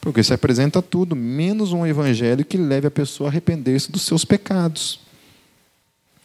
[0.00, 4.22] Porque se apresenta tudo, menos um evangelho que leve a pessoa a arrepender-se dos seus
[4.22, 5.00] pecados.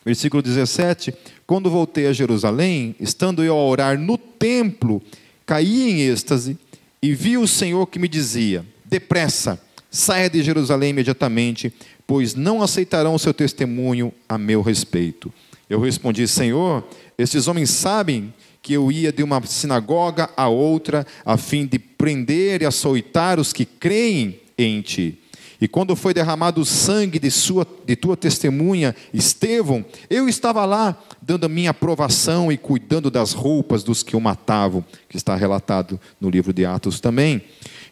[0.04, 1.14] Versículo 17:
[1.48, 5.02] Quando voltei a Jerusalém, estando eu a orar no templo,
[5.46, 6.58] caí em êxtase
[7.02, 11.74] e vi o Senhor que me dizia: Depressa, saia de Jerusalém imediatamente,
[12.06, 15.32] pois não aceitarão o seu testemunho a meu respeito.
[15.70, 21.38] Eu respondi: Senhor, esses homens sabem que eu ia de uma sinagoga a outra, a
[21.38, 25.20] fim de prender e açoitar os que creem em ti.
[25.62, 30.98] E quando foi derramado o sangue de, sua, de tua testemunha, Estevão, eu estava lá,
[31.22, 36.00] dando a minha aprovação e cuidando das roupas dos que o matavam, que está relatado
[36.20, 37.42] no livro de Atos também.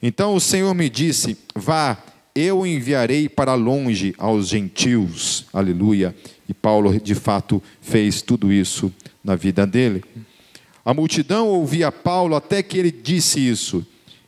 [0.02, 1.98] Então o Senhor me disse: Vá,
[2.34, 5.46] eu enviarei para longe aos gentios.
[5.52, 6.16] Aleluia.
[6.48, 10.04] E Paulo, de fato, fez tudo isso na vida dele.
[10.86, 13.86] A multidão ouvia Paulo até que ele disse isso.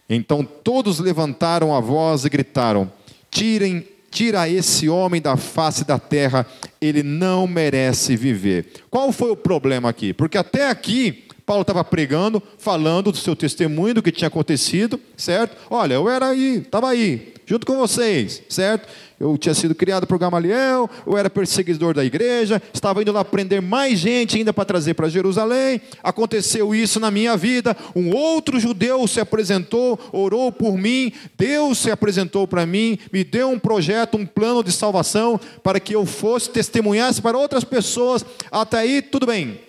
[0.10, 2.92] Então todos levantaram a voz e gritaram:
[3.32, 6.46] Tirem, tira esse homem da face da terra,
[6.82, 8.68] ele não merece viver.
[8.90, 10.14] Qual foi o problema aqui?
[10.14, 15.58] Porque até aqui Paulo estava pregando, falando do seu testemunho, do que tinha acontecido, certo?
[15.68, 18.88] Olha, eu era aí, estava aí, junto com vocês, certo?
[19.20, 23.60] Eu tinha sido criado por Gamaliel, eu era perseguidor da igreja, estava indo lá prender
[23.60, 25.82] mais gente ainda para trazer para Jerusalém.
[26.04, 27.76] Aconteceu isso na minha vida.
[27.96, 33.50] Um outro judeu se apresentou, orou por mim, Deus se apresentou para mim, me deu
[33.50, 38.24] um projeto, um plano de salvação para que eu fosse testemunhasse para outras pessoas.
[38.52, 39.60] Até aí, tudo bem.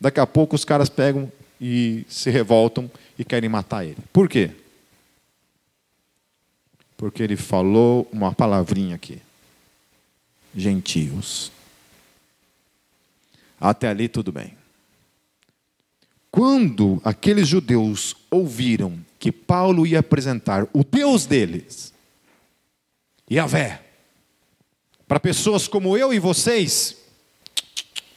[0.00, 3.98] Daqui a pouco os caras pegam e se revoltam e querem matar ele.
[4.12, 4.50] Por quê?
[7.00, 9.22] Porque ele falou uma palavrinha aqui.
[10.54, 11.50] Gentios.
[13.58, 14.54] Até ali tudo bem.
[16.30, 21.94] Quando aqueles judeus ouviram que Paulo ia apresentar o Deus deles,
[23.32, 23.82] Yahvé,
[25.08, 26.98] para pessoas como eu e vocês,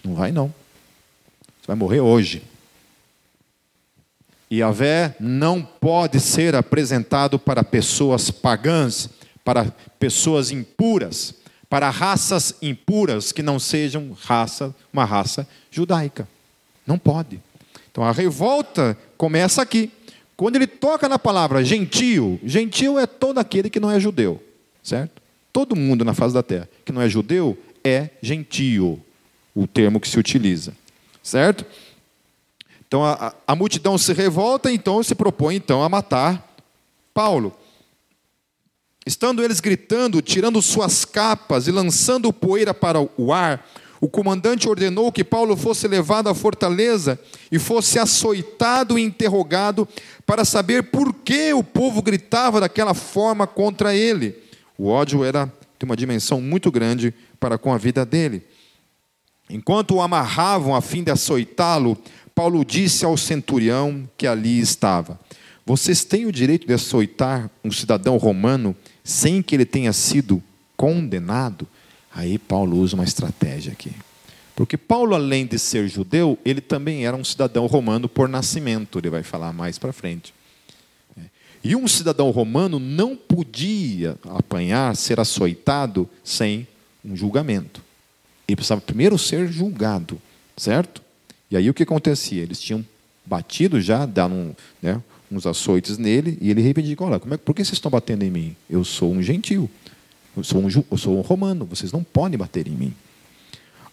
[0.04, 0.54] não vai não.
[1.62, 2.44] Você vai morrer hoje.
[4.60, 9.10] Yahvé não pode ser apresentado para pessoas pagãs,
[9.44, 9.66] para
[10.00, 11.36] pessoas impuras,
[11.70, 16.28] para raças impuras que não sejam raça, uma raça judaica.
[16.86, 17.40] Não pode.
[17.92, 19.92] Então a revolta começa aqui.
[20.36, 24.44] Quando ele toca na palavra gentio, gentio é todo aquele que não é judeu,
[24.82, 25.22] certo?
[25.52, 29.00] Todo mundo na face da terra que não é judeu é gentio,
[29.56, 30.74] o termo que se utiliza
[31.24, 31.66] certo?
[32.94, 36.56] Então a, a, multidão se revolta, então se propõe então a matar
[37.12, 37.52] Paulo.
[39.04, 43.68] Estando eles gritando, tirando suas capas e lançando poeira para o ar,
[44.00, 47.20] o comandante ordenou que Paulo fosse levado à fortaleza
[47.52, 49.88] e fosse açoitado e interrogado
[50.24, 54.38] para saber por que o povo gritava daquela forma contra ele.
[54.78, 58.44] O ódio era de uma dimensão muito grande para com a vida dele.
[59.50, 61.98] Enquanto o amarravam a fim de açoitá-lo,
[62.36, 65.20] Paulo disse ao centurião que ali estava:
[65.66, 70.42] Vocês têm o direito de açoitar um cidadão romano sem que ele tenha sido
[70.76, 71.68] condenado?
[72.14, 73.92] Aí Paulo usa uma estratégia aqui.
[74.56, 79.10] Porque Paulo, além de ser judeu, ele também era um cidadão romano por nascimento, ele
[79.10, 80.34] vai falar mais para frente.
[81.64, 86.68] E um cidadão romano não podia apanhar, ser açoitado sem
[87.06, 87.82] um julgamento.
[88.48, 90.22] Ele precisava primeiro ser julgado,
[90.58, 91.02] certo?
[91.54, 92.42] E aí o que acontecia?
[92.42, 92.84] Eles tinham
[93.24, 95.00] batido já, dado né,
[95.32, 98.32] uns açoites nele, e ele reivindicou: Olha, como é, por que vocês estão batendo em
[98.32, 98.56] mim?
[98.68, 99.70] Eu sou um gentil,
[100.36, 102.94] eu sou um, eu sou um romano, vocês não podem bater em mim.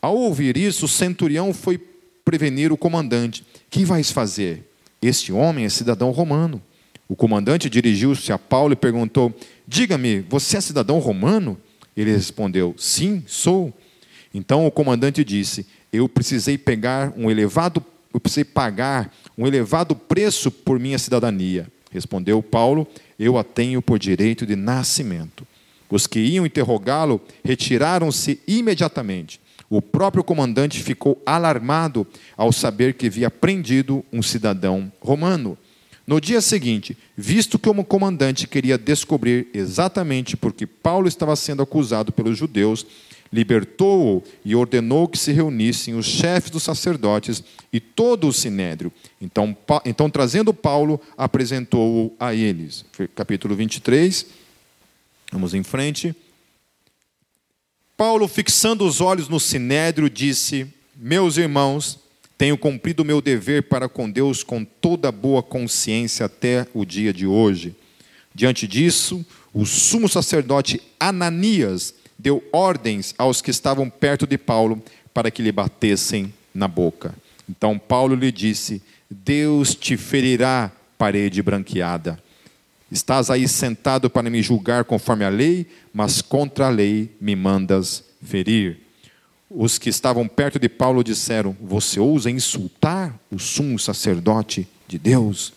[0.01, 1.79] Ao ouvir isso, o centurião foi
[2.25, 4.67] prevenir o comandante: Que vais fazer?
[5.03, 6.63] Este homem é cidadão romano.
[7.07, 11.59] O comandante dirigiu-se a Paulo e perguntou: Diga-me, você é cidadão romano?
[11.95, 13.71] Ele respondeu: Sim, sou.
[14.33, 20.51] Então o comandante disse: Eu precisei pegar um elevado, eu precisei pagar um elevado preço
[20.51, 21.67] por minha cidadania.
[21.91, 22.87] Respondeu Paulo:
[23.19, 25.47] Eu a tenho por direito de nascimento.
[25.91, 29.41] Os que iam interrogá-lo retiraram-se imediatamente.
[29.69, 35.59] O próprio comandante ficou alarmado ao saber que havia prendido um cidadão romano.
[36.07, 41.63] No dia seguinte, visto que o comandante queria descobrir exatamente por que Paulo estava sendo
[41.63, 42.85] acusado pelos judeus,
[43.33, 48.93] libertou-o e ordenou que se reunissem os chefes dos sacerdotes e todo o sinédrio.
[49.21, 52.85] Então, então trazendo Paulo, apresentou-o a eles.
[53.15, 54.27] Capítulo 23.
[55.33, 56.15] Vamos em frente.
[57.97, 60.67] Paulo, fixando os olhos no sinédrio, disse:
[60.97, 62.01] Meus irmãos,
[62.37, 67.13] tenho cumprido o meu dever para com Deus com toda boa consciência até o dia
[67.13, 67.77] de hoje.
[68.35, 74.83] Diante disso, o sumo sacerdote Ananias deu ordens aos que estavam perto de Paulo
[75.15, 77.15] para que lhe batessem na boca.
[77.49, 82.23] Então Paulo lhe disse: Deus te ferirá, parede branqueada.
[82.93, 88.05] Estás aí sentado para me julgar conforme a lei, mas contra a lei me mandas
[88.23, 88.79] ferir.
[89.49, 95.53] Os que estavam perto de Paulo disseram: Você ousa insultar o sumo sacerdote de Deus?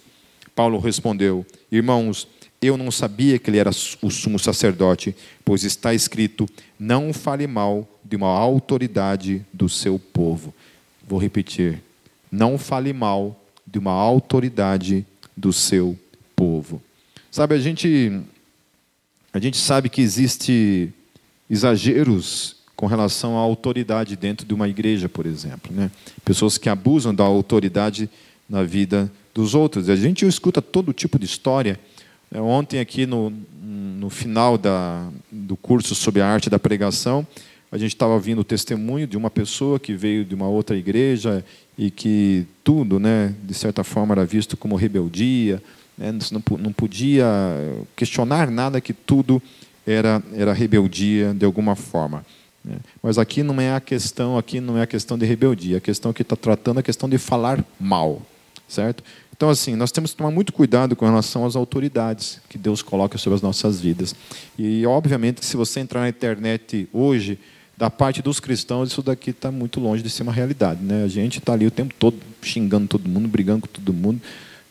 [0.55, 2.27] Paulo respondeu: Irmãos,
[2.63, 3.69] eu não sabia que ele era
[4.01, 6.47] o sumo sacerdote, pois está escrito:
[6.79, 10.53] não fale mal de uma autoridade do seu povo.
[11.07, 11.81] Vou repetir:
[12.31, 15.97] não fale mal de uma autoridade do seu
[16.35, 16.81] povo.
[17.31, 18.21] Sabe, a gente
[19.33, 20.89] a gente sabe que existe
[21.49, 25.89] exageros com relação à autoridade dentro de uma igreja, por exemplo, né?
[26.23, 28.09] Pessoas que abusam da autoridade
[28.47, 29.89] na vida dos outros.
[29.89, 31.79] A gente escuta todo tipo de história
[32.39, 37.25] ontem, aqui no, no final da, do curso sobre a arte da pregação,
[37.71, 41.43] a gente estava ouvindo o testemunho de uma pessoa que veio de uma outra igreja
[41.77, 45.61] e que tudo, né, de certa forma, era visto como rebeldia,
[45.97, 47.25] né, não, não podia
[47.95, 49.41] questionar nada, que tudo
[49.87, 52.23] era, era rebeldia de alguma forma.
[52.63, 52.77] Né.
[53.01, 56.13] Mas aqui não é a questão, aqui não é a questão de rebeldia, a questão
[56.13, 58.21] que está tratando é a questão de falar mal,
[58.67, 59.03] certo?
[59.35, 63.17] Então, assim, nós temos que tomar muito cuidado com relação às autoridades que Deus coloca
[63.17, 64.15] sobre as nossas vidas.
[64.57, 67.39] E, obviamente, se você entrar na internet hoje,
[67.75, 70.83] da parte dos cristãos, isso daqui está muito longe de ser uma realidade.
[70.83, 71.03] Né?
[71.03, 74.21] A gente está ali o tempo todo xingando todo mundo, brigando com todo mundo,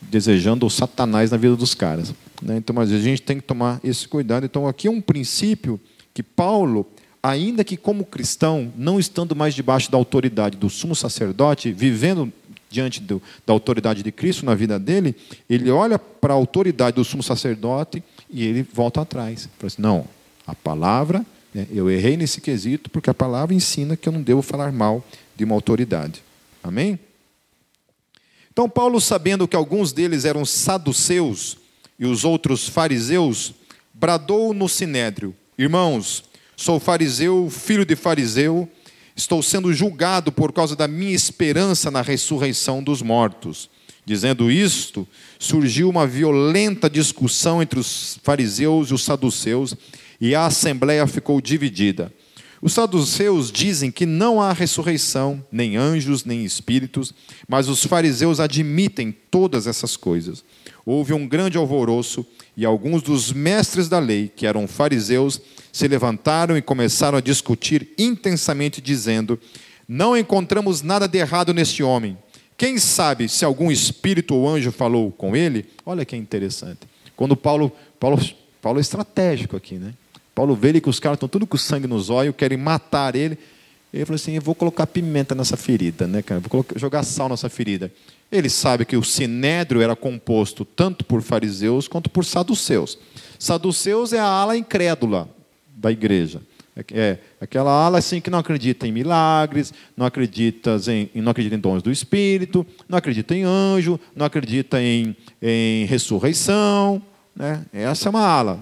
[0.00, 2.14] desejando o satanás na vida dos caras.
[2.40, 2.56] Né?
[2.56, 4.46] Então, mas a gente tem que tomar esse cuidado.
[4.46, 5.80] Então, aqui é um princípio
[6.14, 6.86] que Paulo,
[7.20, 12.32] ainda que como cristão, não estando mais debaixo da autoridade do sumo sacerdote, vivendo
[12.72, 15.14] diante do, da autoridade de Cristo na vida dele,
[15.48, 19.48] ele olha para a autoridade do sumo sacerdote e ele volta atrás.
[19.58, 20.06] Fala assim, não,
[20.46, 24.42] a palavra, né, eu errei nesse quesito porque a palavra ensina que eu não devo
[24.42, 25.04] falar mal
[25.36, 26.22] de uma autoridade.
[26.62, 26.98] Amém?
[28.50, 31.58] Então, Paulo, sabendo que alguns deles eram saduceus
[31.98, 33.54] e os outros fariseus,
[33.94, 36.24] bradou no sinédrio: Irmãos,
[36.56, 38.68] sou fariseu, filho de fariseu
[39.14, 43.68] Estou sendo julgado por causa da minha esperança na ressurreição dos mortos.
[44.04, 45.06] Dizendo isto,
[45.38, 49.74] surgiu uma violenta discussão entre os fariseus e os saduceus,
[50.20, 52.12] e a assembleia ficou dividida.
[52.60, 57.12] Os saduceus dizem que não há ressurreição, nem anjos, nem espíritos,
[57.48, 60.44] mas os fariseus admitem todas essas coisas.
[60.84, 65.40] Houve um grande alvoroço e alguns dos mestres da lei, que eram fariseus,
[65.72, 69.38] se levantaram e começaram a discutir intensamente, dizendo:
[69.88, 72.18] Não encontramos nada de errado neste homem.
[72.56, 75.66] Quem sabe se algum espírito ou anjo falou com ele?
[75.84, 76.80] Olha que interessante.
[77.16, 78.20] Quando Paulo, Paulo,
[78.60, 79.94] Paulo é estratégico aqui, né?
[80.34, 83.38] Paulo vê ele que os caras estão tudo com sangue nos olhos, querem matar ele.
[83.92, 86.40] Ele falou assim: Eu vou colocar pimenta nessa ferida, né, cara?
[86.40, 87.92] Vou colocar, jogar sal nessa ferida.
[88.30, 92.98] Ele sabe que o sinédrio era composto tanto por fariseus quanto por saduceus.
[93.38, 95.28] Saduceus é a ala incrédula
[95.76, 96.40] da igreja.
[96.74, 101.54] É, é aquela ala assim que não acredita em milagres, não acredita em, não acredita
[101.54, 107.02] em dons do Espírito, não acredita em anjo, não acredita em, em ressurreição.
[107.36, 107.62] Né?
[107.72, 108.58] Essa é uma ala.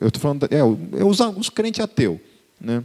[0.00, 2.18] Eu estou falando, é, é os, os crentes ateus.
[2.58, 2.82] Né?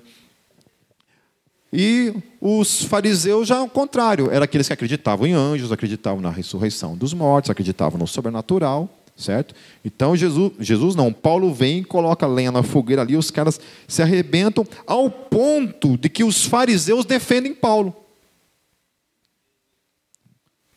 [1.75, 6.95] E os fariseus já ao contrário, eram aqueles que acreditavam em anjos, acreditavam na ressurreição
[6.95, 9.55] dos mortos, acreditavam no sobrenatural, certo?
[9.83, 14.03] Então Jesus, Jesus não, Paulo vem e coloca lenha na fogueira ali, os caras se
[14.03, 17.95] arrebentam ao ponto de que os fariseus defendem Paulo.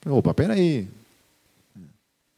[0.06, 0.88] Opa, peraí.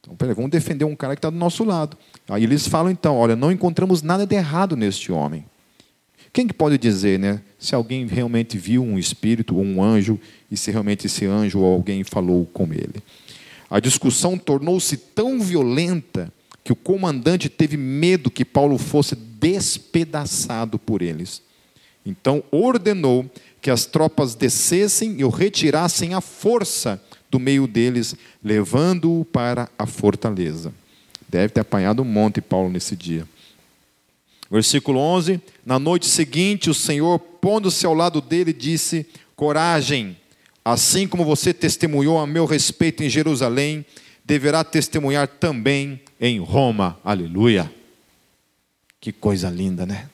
[0.01, 1.95] Então, peraí, vamos defender um cara que está do nosso lado.
[2.27, 5.45] Aí eles falam então, olha, não encontramos nada de errado neste homem.
[6.31, 7.41] Quem que pode dizer, né?
[7.57, 11.73] Se alguém realmente viu um espírito ou um anjo e se realmente esse anjo ou
[11.73, 13.03] alguém falou com ele.
[13.69, 16.31] A discussão tornou-se tão violenta
[16.63, 21.41] que o comandante teve medo que Paulo fosse despedaçado por eles.
[22.05, 23.29] Então ordenou
[23.61, 29.85] que as tropas descessem e o retirassem à força do meio deles, levando-o para a
[29.85, 30.73] fortaleza.
[31.27, 33.27] Deve ter apanhado um monte Paulo nesse dia.
[34.49, 40.17] Versículo 11: Na noite seguinte, o Senhor, pondo-se ao lado dele, disse: Coragem,
[40.65, 43.85] assim como você testemunhou a meu respeito em Jerusalém,
[44.25, 46.99] deverá testemunhar também em Roma.
[47.03, 47.71] Aleluia.
[48.99, 50.09] Que coisa linda, né?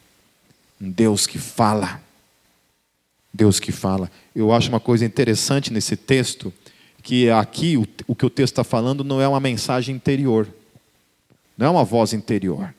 [0.80, 2.02] Um Deus que fala.
[3.34, 4.12] Deus que fala.
[4.36, 6.54] Eu acho uma coisa interessante nesse texto,
[7.02, 10.48] que aqui o, o que o texto está falando não é uma mensagem interior,
[11.58, 12.74] não é uma voz interior.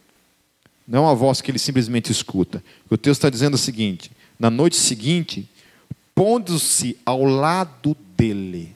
[0.87, 2.62] Não é uma voz que ele simplesmente escuta.
[2.88, 5.49] O texto está dizendo o seguinte: na noite seguinte,
[6.14, 8.75] pondo-se ao lado dele.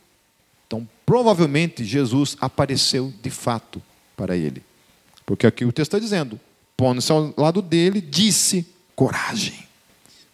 [0.66, 3.80] Então, provavelmente, Jesus apareceu de fato
[4.16, 4.62] para ele.
[5.24, 6.40] Porque aqui o texto está dizendo:
[6.76, 9.68] pondo-se ao lado dele, disse: coragem.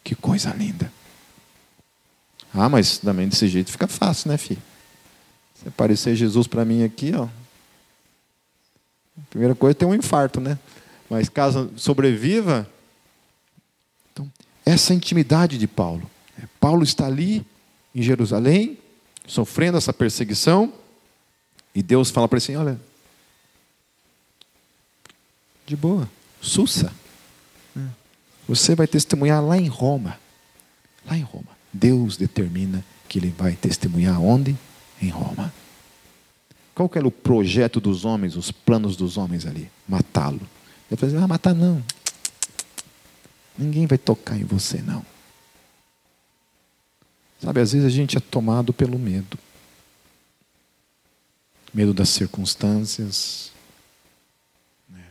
[0.03, 0.91] Que coisa linda.
[2.55, 4.63] Ah, mas também desse jeito fica fácil, né, filho?
[5.55, 7.29] Se aparecer Jesus para mim aqui, ó.
[9.29, 10.59] Primeira coisa é ter um infarto, né?
[11.09, 12.69] Mas caso sobreviva.
[14.13, 14.31] Então,
[14.65, 16.11] essa intimidade de Paulo.
[16.61, 17.45] Paulo está ali
[17.95, 18.79] em Jerusalém,
[19.27, 20.73] sofrendo essa perseguição,
[21.75, 22.81] e Deus fala para ele assim: olha,
[25.67, 26.09] de boa,
[26.41, 26.93] sussa.
[28.49, 30.19] Você vai testemunhar lá em Roma.
[31.05, 31.49] Lá em Roma.
[31.73, 34.57] Deus determina que ele vai testemunhar onde?
[35.03, 35.53] Em Roma.
[36.75, 39.71] Qual que era o projeto dos homens, os planos dos homens ali?
[39.89, 40.41] Matá-lo.
[40.91, 41.83] Eu falei, ah, matar não.
[43.59, 45.05] Ninguém vai tocar em você, não.
[47.43, 49.39] Sabe, às vezes a gente é tomado pelo medo.
[51.73, 53.53] Medo das circunstâncias.
[54.89, 55.05] Né?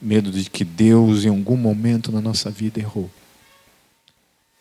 [0.00, 3.10] Medo de que Deus, em algum momento na nossa vida, errou.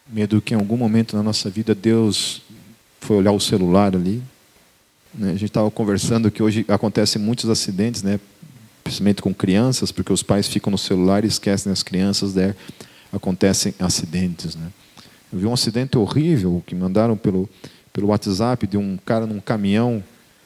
[0.08, 2.42] Medo que em algum momento na nossa vida Deus
[3.02, 4.24] foi olhar o celular ali.
[5.14, 5.30] Né?
[5.30, 8.20] A gente estava conversando que hoje acontecem muitos acidentes, né?
[8.88, 12.54] Principalmente com crianças, porque os pais ficam no celular e esquecem as crianças, daí
[13.12, 14.56] acontecem acidentes.
[14.56, 14.68] Né?
[15.32, 17.50] Eu vi um acidente horrível que mandaram pelo,
[17.92, 20.04] pelo WhatsApp de um cara num caminhão.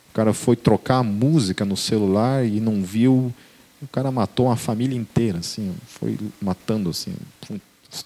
[0.09, 3.33] O cara foi trocar a música no celular e não viu.
[3.81, 7.13] O cara matou uma família inteira, assim, foi matando assim,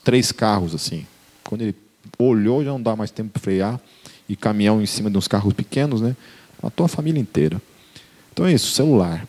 [0.03, 1.05] três carros assim.
[1.43, 1.75] Quando ele
[2.17, 3.79] olhou, já não dá mais tempo para frear
[4.27, 6.15] e caminhão em cima de uns carros pequenos, né?
[6.61, 7.61] Matou a família inteira.
[8.31, 9.27] Então é isso, celular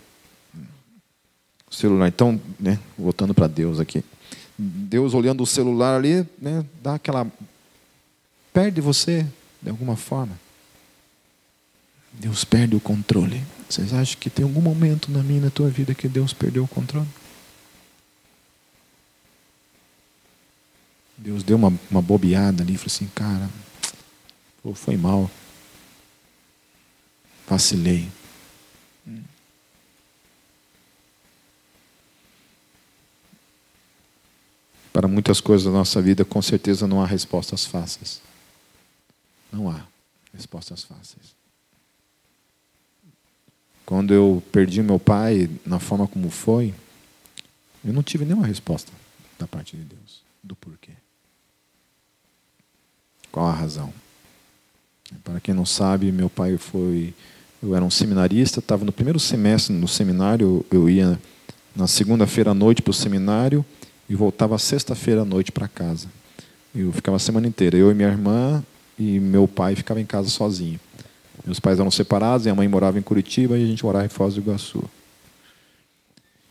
[1.76, 2.08] celular.
[2.08, 4.02] Então, né, voltando para Deus aqui.
[4.58, 7.26] Deus olhando o celular ali, né, dá aquela.
[8.52, 9.26] perde você
[9.60, 10.38] de alguma forma.
[12.12, 13.42] Deus perde o controle.
[13.68, 16.68] Vocês acham que tem algum momento na minha na tua vida que Deus perdeu o
[16.68, 17.08] controle?
[21.18, 23.48] Deus deu uma, uma bobeada ali e falou assim, cara,
[24.62, 25.30] pô, foi mal.
[27.48, 28.08] Vacilei.
[34.96, 38.22] Para muitas coisas da nossa vida, com certeza não há respostas fáceis.
[39.52, 39.82] Não há
[40.32, 41.36] respostas fáceis.
[43.84, 46.72] Quando eu perdi meu pai, na forma como foi,
[47.84, 48.90] eu não tive nenhuma resposta
[49.38, 50.92] da parte de Deus do porquê.
[53.30, 53.92] Qual a razão?
[55.22, 57.12] Para quem não sabe, meu pai foi.
[57.62, 61.20] Eu era um seminarista, estava no primeiro semestre no seminário, eu ia
[61.74, 63.62] na segunda-feira à noite para o seminário
[64.08, 66.08] e voltava sexta-feira à noite para casa.
[66.74, 68.62] Eu ficava a semana inteira, eu e minha irmã
[68.98, 70.78] e meu pai ficava em casa sozinho.
[71.44, 74.34] Meus pais eram separados, minha mãe morava em Curitiba e a gente morava em Foz
[74.34, 74.82] do Iguaçu.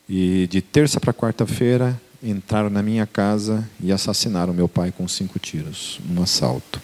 [0.08, 5.38] E de terça para quarta-feira entraram na minha casa e assassinaram meu pai com cinco
[5.38, 6.82] tiros, um assalto.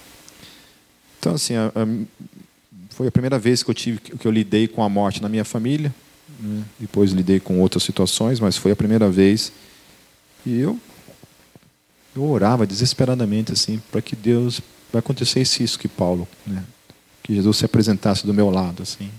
[1.20, 1.88] Então assim, a, a,
[2.90, 5.46] foi a primeira vez que eu tive que eu lidei com a morte na minha
[5.46, 5.94] família.
[6.40, 6.64] Né?
[6.80, 9.52] Depois lidei com outras situações, mas foi a primeira vez
[10.46, 10.80] e eu
[12.16, 14.62] Eu orava desesperadamente assim para que Deus
[14.92, 16.64] vai acontecer isso que Paulo, né?
[17.24, 19.10] que Jesus se apresentasse do meu lado assim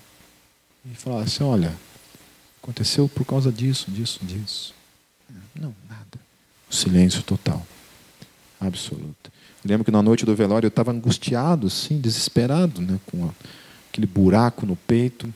[0.84, 1.72] e falasse, olha,
[2.62, 4.74] aconteceu por causa disso, disso, disso.
[5.54, 6.20] Não, nada.
[6.70, 7.64] O silêncio total,
[8.60, 9.30] absoluto.
[9.64, 13.30] lembro que na noite do velório eu estava angustiado, assim, desesperado, né, com
[13.88, 15.32] aquele buraco no peito.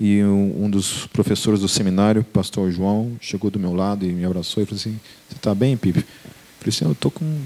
[0.00, 4.62] E um dos professores do seminário, pastor João, chegou do meu lado e me abraçou
[4.62, 5.98] e falou assim: Você está bem, Pipe?
[5.98, 6.04] Eu
[6.60, 7.40] falei assim: Eu estou com.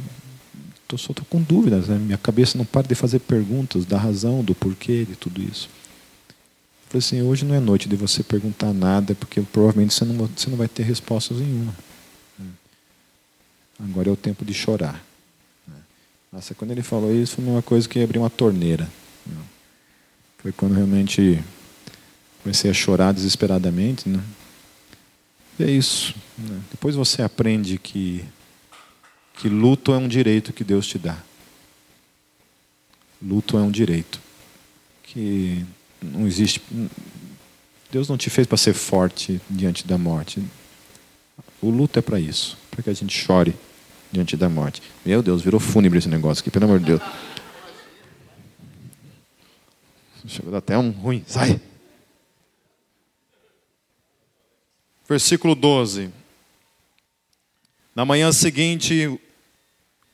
[0.86, 1.96] Tô, só estou com dúvidas, né?
[1.96, 5.70] minha cabeça não para de fazer perguntas da razão, do porquê de tudo isso.
[6.88, 10.50] Falei assim: Hoje não é noite de você perguntar nada, porque provavelmente você não, você
[10.50, 11.74] não vai ter respostas nenhuma.
[13.82, 15.02] Agora é o tempo de chorar.
[16.30, 18.88] Nossa, quando ele falou isso, foi uma coisa que abriu uma torneira.
[20.38, 21.42] Foi quando realmente
[22.42, 24.08] Comecei a chorar desesperadamente.
[24.08, 24.22] Né?
[25.58, 26.14] E é isso.
[26.36, 26.60] Né?
[26.70, 28.24] Depois você aprende que,
[29.34, 31.16] que luto é um direito que Deus te dá.
[33.20, 34.20] Luto é um direito.
[35.02, 35.64] Que
[36.00, 36.60] não existe.
[37.90, 40.42] Deus não te fez para ser forte diante da morte.
[41.60, 43.54] O luto é para isso para que a gente chore
[44.10, 44.82] diante da morte.
[45.04, 47.02] Meu Deus, virou fúnebre esse negócio aqui, pelo amor de Deus.
[50.26, 51.22] Chegou até um ruim.
[51.26, 51.60] Sai!
[55.08, 56.10] Versículo 12.
[57.94, 59.18] Na manhã seguinte,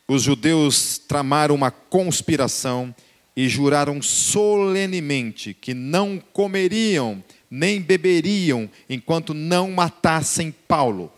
[0.09, 2.95] os judeus tramaram uma conspiração
[3.37, 11.13] e juraram solenemente que não comeriam nem beberiam enquanto não matassem Paulo.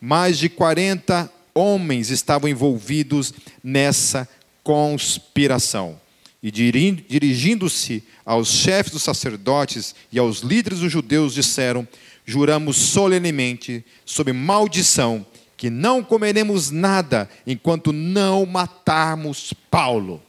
[0.00, 4.28] Mais de 40 homens estavam envolvidos nessa
[4.64, 6.00] conspiração.
[6.42, 11.86] E dirigindo-se aos chefes dos sacerdotes e aos líderes dos judeus, disseram:
[12.30, 15.26] juramos solenemente, sob maldição,
[15.56, 20.22] que não comeremos nada enquanto não matarmos Paulo.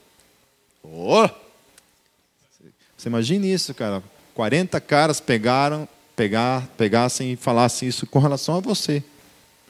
[0.84, 1.30] Oh!
[2.98, 4.04] Você imagina isso, cara?
[4.34, 9.04] 40 caras pegaram, pegar, pegassem e falassem isso com relação a você.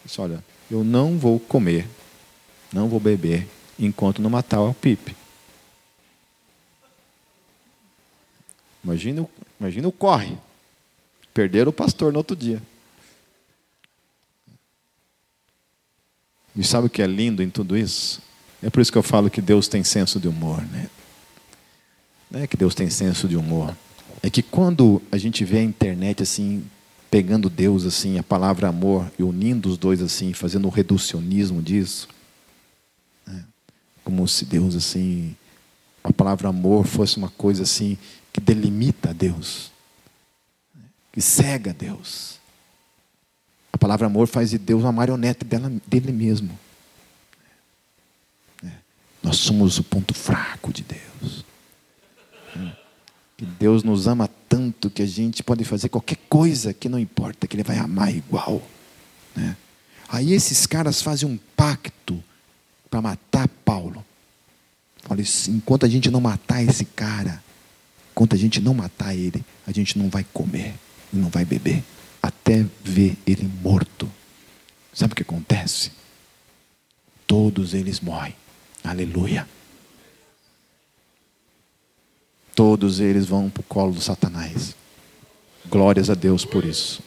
[0.03, 1.87] Disse, olha, eu não vou comer,
[2.71, 5.15] não vou beber enquanto não matar o Pipe.
[8.83, 9.27] Imagina,
[9.59, 10.37] imagina o corre.
[11.33, 12.61] Perderam o pastor no outro dia.
[16.55, 18.21] E sabe o que é lindo em tudo isso?
[18.61, 20.89] É por isso que eu falo que Deus tem senso de humor, né?
[22.29, 23.75] Não é que Deus tem senso de humor.
[24.21, 26.63] É que quando a gente vê a internet assim,
[27.09, 32.07] pegando Deus assim, a palavra amor e unindo os dois assim, fazendo o reducionismo disso,
[33.25, 33.43] né?
[34.03, 35.35] como se Deus assim,
[36.03, 37.97] a palavra amor fosse uma coisa assim
[38.31, 39.70] que delimita Deus
[41.11, 42.39] que cega Deus.
[43.73, 46.57] A palavra amor faz de Deus uma marionete dela, dele mesmo.
[48.63, 48.71] É.
[49.21, 51.45] Nós somos o ponto fraco de Deus.
[52.55, 52.71] É.
[53.37, 57.47] Que Deus nos ama tanto que a gente pode fazer qualquer coisa que não importa,
[57.47, 58.61] que Ele vai amar igual.
[59.35, 59.55] Né?
[60.09, 62.21] Aí esses caras fazem um pacto
[62.89, 64.05] para matar Paulo.
[65.49, 67.41] Enquanto a gente não matar esse cara,
[68.11, 70.75] enquanto a gente não matar ele, a gente não vai comer
[71.11, 71.83] e não vai beber
[72.21, 74.11] até ver ele morto.
[74.93, 75.91] Sabe o que acontece?
[77.25, 78.35] Todos eles morrem.
[78.83, 79.47] Aleluia.
[82.53, 84.75] Todos eles vão para o colo do Satanás.
[85.67, 87.01] Glórias a Deus por isso.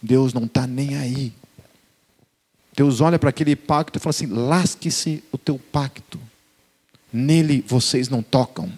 [0.00, 1.32] Deus não está nem aí.
[2.74, 6.20] Deus olha para aquele pacto e fala assim: lasque-se o teu pacto.
[7.12, 8.72] Nele vocês não tocam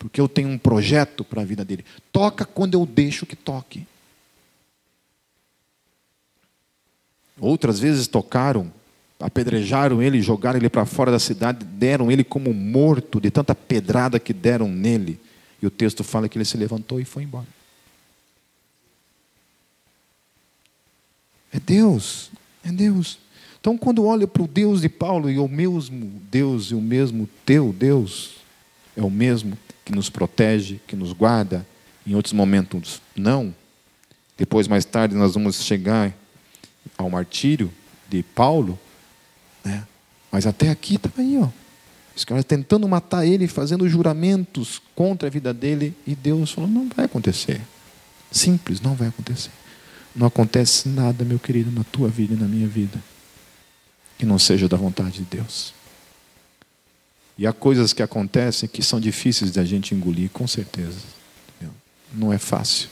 [0.00, 1.84] porque eu tenho um projeto para a vida dele.
[2.10, 3.86] Toca quando eu deixo que toque.
[7.38, 8.72] Outras vezes tocaram,
[9.20, 14.18] apedrejaram ele, jogaram ele para fora da cidade, deram ele como morto de tanta pedrada
[14.18, 15.20] que deram nele.
[15.60, 17.46] E o texto fala que ele se levantou e foi embora.
[21.52, 22.30] É Deus,
[22.64, 23.18] é Deus.
[23.60, 27.28] Então, quando olho para o Deus de Paulo e o mesmo Deus e o mesmo
[27.44, 28.36] teu Deus,
[28.96, 31.66] é o mesmo que nos protege, que nos guarda,
[32.06, 33.54] em outros momentos não.
[34.36, 36.14] Depois, mais tarde, nós vamos chegar
[36.96, 37.70] ao martírio
[38.08, 38.78] de Paulo,
[39.64, 39.86] né?
[40.30, 41.48] mas até aqui estava aí, ó.
[42.16, 46.88] Os caras tentando matar ele, fazendo juramentos contra a vida dele, e Deus falou: não
[46.88, 47.60] vai acontecer.
[48.30, 49.50] Simples, não vai acontecer.
[50.14, 52.98] Não acontece nada, meu querido, na tua vida e na minha vida,
[54.18, 55.72] que não seja da vontade de Deus.
[57.40, 60.98] E há coisas que acontecem que são difíceis de a gente engolir, com certeza.
[62.12, 62.90] Não é fácil.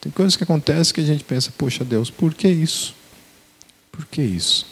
[0.00, 2.94] Tem coisas que acontecem que a gente pensa, poxa Deus, por que isso?
[3.90, 4.68] Por que isso?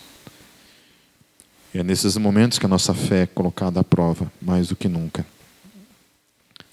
[1.74, 4.86] E é nesses momentos que a nossa fé é colocada à prova, mais do que
[4.86, 5.26] nunca.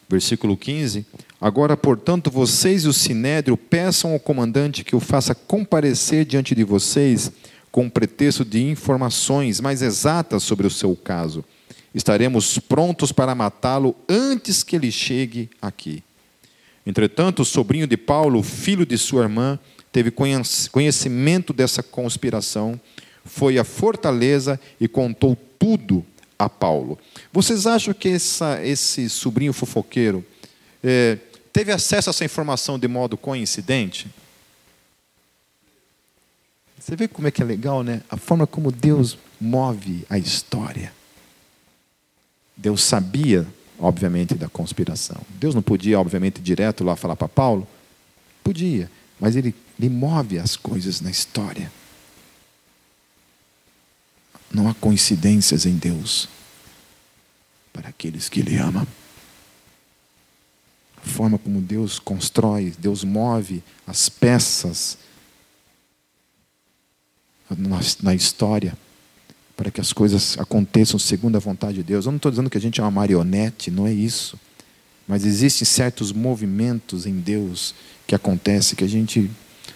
[0.07, 1.03] Versículo 15:
[1.39, 6.63] Agora, portanto, vocês e o sinédrio peçam ao comandante que o faça comparecer diante de
[6.63, 7.31] vocês
[7.71, 11.43] com pretexto de informações mais exatas sobre o seu caso.
[11.93, 16.03] Estaremos prontos para matá-lo antes que ele chegue aqui.
[16.85, 19.59] Entretanto, o sobrinho de Paulo, filho de sua irmã,
[19.91, 20.11] teve
[20.71, 22.79] conhecimento dessa conspiração,
[23.25, 26.05] foi à fortaleza e contou tudo
[26.39, 26.97] a Paulo.
[27.31, 30.25] Vocês acham que essa, esse sobrinho fofoqueiro
[30.83, 31.17] é,
[31.53, 34.07] teve acesso a essa informação de modo coincidente?
[36.79, 38.01] Você vê como é que é legal, né?
[38.09, 40.91] A forma como Deus move a história.
[42.55, 43.47] Deus sabia,
[43.79, 45.21] obviamente, da conspiração.
[45.39, 47.67] Deus não podia, obviamente, direto lá falar para Paulo.
[48.43, 48.89] Podia,
[49.19, 51.71] mas ele, ele move as coisas na história.
[54.53, 56.27] Não há coincidências em Deus
[57.71, 58.85] para aqueles que Ele ama.
[60.97, 64.97] A forma como Deus constrói, Deus move as peças
[67.49, 68.77] na, na história
[69.61, 72.07] para que as coisas aconteçam segundo a vontade de Deus.
[72.07, 74.35] Eu não estou dizendo que a gente é uma marionete, não é isso.
[75.07, 77.75] Mas existem certos movimentos em Deus
[78.07, 79.29] que acontecem que a gente.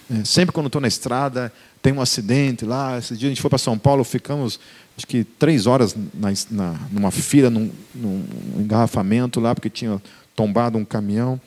[0.09, 2.97] É, sempre quando estou na estrada, tem um acidente lá.
[2.97, 4.59] Esse dia a gente foi para São Paulo, ficamos
[4.97, 8.25] acho que três horas na, na, numa fila, num, num
[8.57, 10.01] engarrafamento lá, porque tinha
[10.35, 11.39] tombado um caminhão.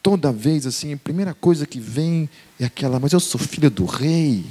[0.00, 2.30] Toda vez assim, a primeira coisa que vem
[2.60, 4.44] é aquela, mas eu sou filho do rei.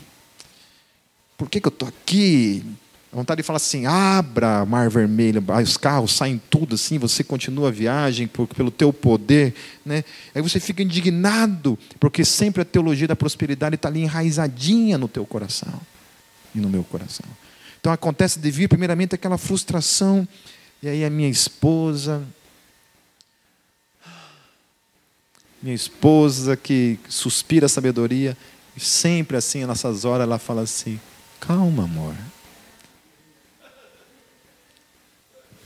[1.38, 2.66] Por que, que eu estou aqui?
[3.12, 7.70] A vontade de falar assim: abra mar vermelho, os carros saem tudo assim, você continua
[7.70, 9.56] a viagem por, pelo teu poder.
[9.84, 10.04] Né?
[10.34, 15.26] Aí você fica indignado, porque sempre a teologia da prosperidade está ali enraizadinha no teu
[15.26, 15.82] coração
[16.54, 17.26] e no meu coração.
[17.80, 20.28] Então acontece de vir, primeiramente, aquela frustração,
[20.84, 22.24] e aí a minha esposa,
[25.64, 28.38] minha esposa que suspira a sabedoria,
[28.78, 31.00] e sempre assim, nessas horas, ela fala assim:
[31.40, 32.14] calma, amor.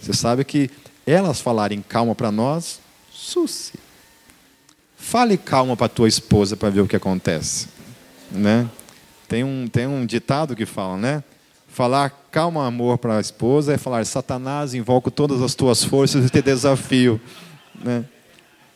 [0.04, 0.70] Você sabe que
[1.08, 3.72] elas falarem calma para nós, suci.
[4.98, 7.70] Fale calma para tua esposa para ver o que acontece,
[8.30, 8.70] né?
[9.30, 11.24] Tem um tem um ditado que fala, né?
[11.70, 16.30] Falar calma amor para a esposa é falar Satanás invoco todas as tuas forças e
[16.30, 17.20] te desafio,
[17.74, 18.04] né?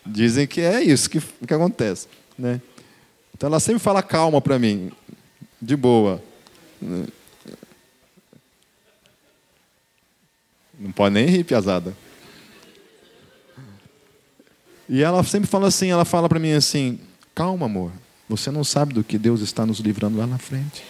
[0.05, 2.07] Dizem que é isso que, que acontece,
[2.39, 2.61] né?
[3.35, 4.93] Então ela sempre fala calma para mim,
[5.61, 6.23] de boa.
[10.79, 11.95] Não pode nem rir, piazada.
[14.87, 16.99] E ela sempre fala assim, ela fala para mim assim,
[17.35, 17.91] calma amor,
[18.29, 20.83] você não sabe do que Deus está nos livrando lá na frente.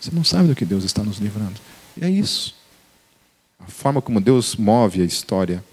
[0.00, 1.58] Você não sabe do que Deus está nos livrando.
[1.96, 2.54] E é isso.
[3.58, 5.64] A forma como Deus move a história,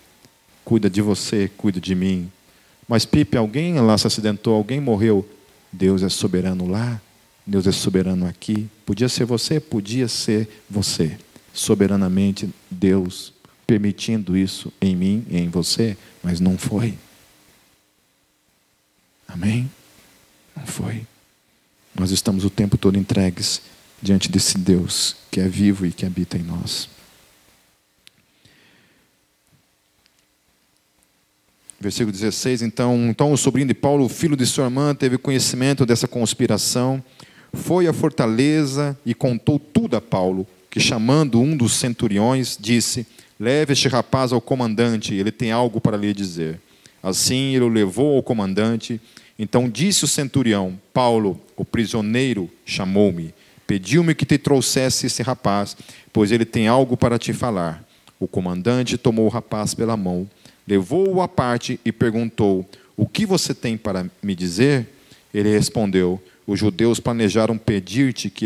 [0.66, 2.32] cuida de você, cuida de mim.
[2.88, 5.28] Mas Pipe, alguém lá se acidentou, alguém morreu.
[5.72, 7.02] Deus é soberano lá,
[7.46, 8.70] Deus é soberano aqui.
[8.86, 11.18] Podia ser você, podia ser você
[11.54, 13.32] soberanamente Deus
[13.66, 16.98] permitindo isso em mim e em você, mas não foi.
[19.28, 19.70] Amém?
[20.56, 21.06] Não foi.
[21.96, 23.62] Nós estamos o tempo todo entregues
[24.02, 26.90] diante desse Deus que é vivo e que habita em nós.
[31.80, 36.08] Versículo 16, então, então o sobrinho de Paulo, filho de sua irmã, teve conhecimento dessa
[36.08, 37.04] conspiração,
[37.52, 43.06] foi à fortaleza e contou tudo a Paulo, que, chamando um dos centuriões, disse:
[43.40, 46.60] Leve este rapaz ao comandante, ele tem algo para lhe dizer.
[47.04, 49.00] Assim ele o levou ao comandante.
[49.38, 53.36] Então disse o centurião: Paulo, o prisioneiro, chamou-me,
[53.68, 55.78] pediu-me que te trouxesse esse rapaz,
[56.12, 57.88] pois ele tem algo para te falar.
[58.20, 60.28] O comandante tomou o rapaz pela mão,
[60.68, 62.68] levou-o à parte e perguntou:
[62.98, 64.88] O que você tem para me dizer?
[65.32, 68.46] Ele respondeu: os judeus planejaram pedir-te que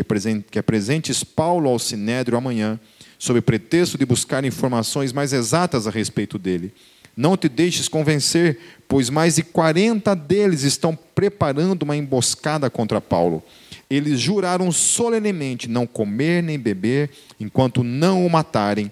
[0.59, 2.79] apresentes Paulo ao sinédrio amanhã,
[3.17, 6.73] sob pretexto de buscar informações mais exatas a respeito dele.
[7.15, 13.43] Não te deixes convencer, pois mais de 40 deles estão preparando uma emboscada contra Paulo.
[13.89, 18.91] Eles juraram solenemente não comer nem beber enquanto não o matarem.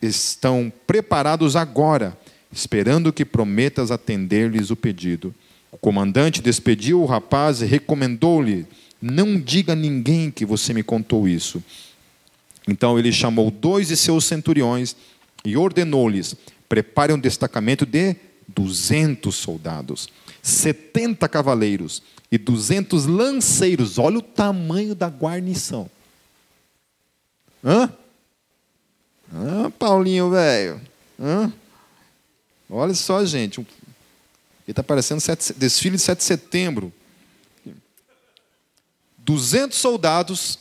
[0.00, 2.16] Estão preparados agora,
[2.52, 5.34] esperando que prometas atender-lhes o pedido.
[5.70, 8.66] O comandante despediu o rapaz e recomendou-lhe:
[9.00, 11.62] Não diga a ninguém que você me contou isso.
[12.68, 14.96] Então ele chamou dois de seus centuriões
[15.44, 16.34] e ordenou-lhes:
[16.68, 18.16] Preparem um destacamento de
[18.48, 20.08] duzentos soldados.
[20.42, 23.98] 70 cavaleiros e 200 lanceiros.
[23.98, 25.90] Olha o tamanho da guarnição.
[27.64, 27.92] Hã?
[29.32, 30.80] Ah, Paulinho, velho.
[32.70, 33.66] Olha só, gente.
[34.66, 36.92] Ele está parecendo sete, desfile de 7 de setembro.
[39.18, 40.58] 200 soldados,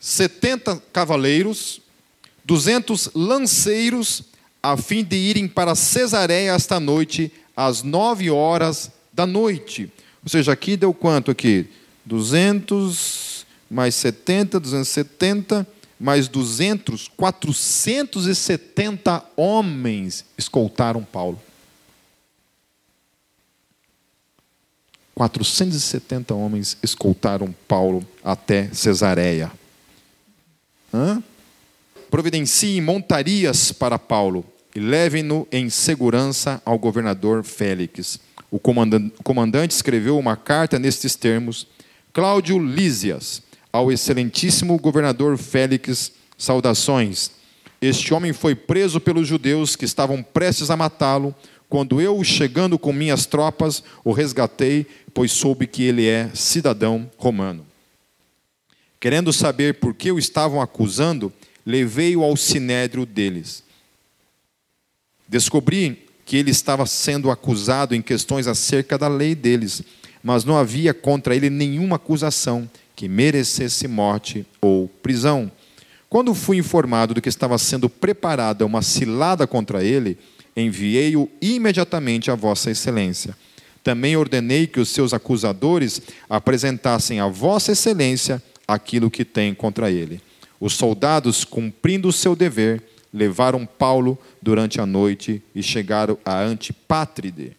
[0.00, 1.80] 70 cavaleiros,
[2.44, 4.24] 200 lanceiros,
[4.62, 9.90] a fim de irem para Cesareia esta noite, às nove horas da noite.
[10.22, 11.66] Ou seja, aqui deu quanto aqui?
[12.04, 15.66] 200 mais 70, 270
[15.98, 21.40] mais 200, 470 homens escoltaram Paulo.
[25.14, 29.50] 470 homens escoltaram Paulo até Cesareia.
[30.92, 31.22] Hã?
[32.10, 34.44] Providenciem montarias para Paulo
[34.74, 38.18] e levem-no em segurança ao governador Félix.
[38.50, 41.66] O comandante escreveu uma carta nestes termos:
[42.12, 43.42] Cláudio Lísias,
[43.72, 47.30] ao excelentíssimo governador Félix, saudações.
[47.80, 51.34] Este homem foi preso pelos judeus que estavam prestes a matá-lo,
[51.68, 57.64] quando eu, chegando com minhas tropas, o resgatei, pois soube que ele é cidadão romano.
[58.98, 61.32] Querendo saber por que o estavam acusando,
[61.64, 63.62] levei-o ao sinédrio deles.
[65.28, 69.82] Descobri que ele estava sendo acusado em questões acerca da lei deles,
[70.22, 75.50] mas não havia contra ele nenhuma acusação que merecesse morte ou prisão.
[76.08, 80.16] Quando fui informado de que estava sendo preparada uma cilada contra ele,
[80.56, 83.36] enviei-o imediatamente a Vossa Excelência.
[83.84, 90.22] Também ordenei que os seus acusadores apresentassem a Vossa Excelência aquilo que tem contra ele.
[90.58, 92.82] Os soldados, cumprindo o seu dever,
[93.12, 97.52] levaram Paulo durante a noite e chegaram a Antipátride.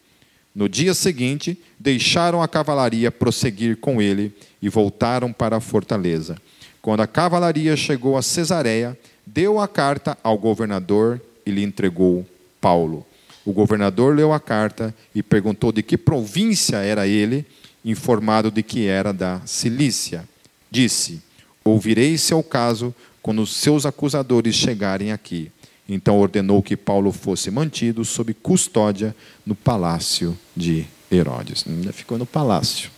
[0.52, 6.36] No dia seguinte, deixaram a cavalaria prosseguir com ele e voltaram para a fortaleza.
[6.82, 12.26] Quando a cavalaria chegou a Cesareia, deu a carta ao governador e lhe entregou
[12.60, 13.05] Paulo.
[13.46, 17.46] O governador leu a carta e perguntou de que província era ele,
[17.84, 20.28] informado de que era da Cilícia.
[20.68, 21.22] Disse:
[21.64, 22.92] Ouvirei seu caso
[23.22, 25.52] quando os seus acusadores chegarem aqui.
[25.88, 29.14] Então ordenou que Paulo fosse mantido sob custódia
[29.46, 31.64] no palácio de Herodes.
[31.68, 32.90] Ainda ficou no palácio.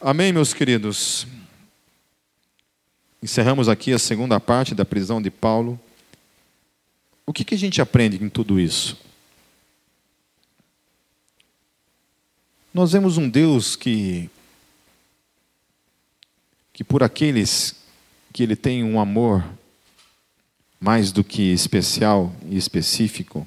[0.00, 1.26] Amém, meus queridos.
[3.22, 5.78] Encerramos aqui a segunda parte da prisão de Paulo.
[7.26, 8.98] O que, que a gente aprende em tudo isso?
[12.74, 14.30] Nós vemos um Deus que,
[16.72, 17.76] que por aqueles
[18.32, 19.44] que ele tem um amor
[20.80, 23.46] mais do que especial e específico.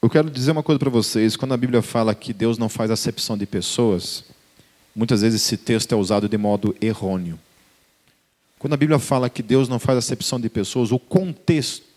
[0.00, 2.90] Eu quero dizer uma coisa para vocês: quando a Bíblia fala que Deus não faz
[2.90, 4.24] acepção de pessoas,
[4.96, 7.38] muitas vezes esse texto é usado de modo errôneo.
[8.58, 11.91] Quando a Bíblia fala que Deus não faz acepção de pessoas, o contexto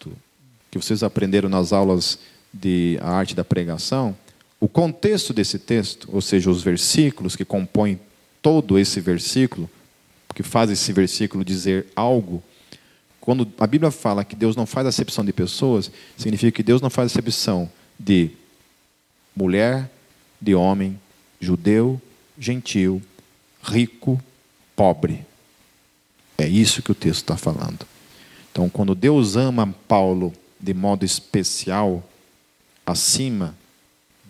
[0.79, 2.19] que vocês aprenderam nas aulas
[2.53, 4.15] de a arte da pregação,
[4.59, 7.99] o contexto desse texto, ou seja, os versículos que compõem
[8.41, 9.69] todo esse versículo,
[10.33, 12.43] que faz esse versículo dizer algo,
[13.21, 16.89] quando a Bíblia fala que Deus não faz acepção de pessoas, significa que Deus não
[16.89, 18.31] faz acepção de
[19.33, 19.89] mulher,
[20.41, 20.99] de homem,
[21.39, 22.01] judeu,
[22.37, 23.01] gentil,
[23.63, 24.21] rico,
[24.75, 25.25] pobre.
[26.37, 27.87] É isso que o texto está falando.
[28.51, 32.03] Então, quando Deus ama Paulo de modo especial
[32.85, 33.55] acima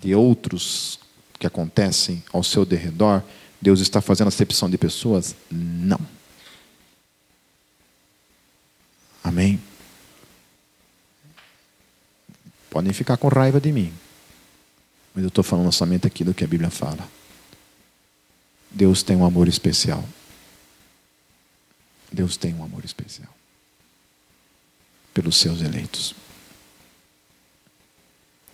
[0.01, 0.99] de outros
[1.39, 3.23] que acontecem ao seu derredor,
[3.61, 5.35] Deus está fazendo acepção de pessoas?
[5.49, 5.99] Não.
[9.23, 9.59] Amém?
[12.69, 13.93] Podem ficar com raiva de mim,
[15.13, 17.09] mas eu estou falando somente aquilo que a Bíblia fala.
[18.69, 20.03] Deus tem um amor especial.
[22.11, 23.34] Deus tem um amor especial
[25.15, 26.13] pelos seus eleitos.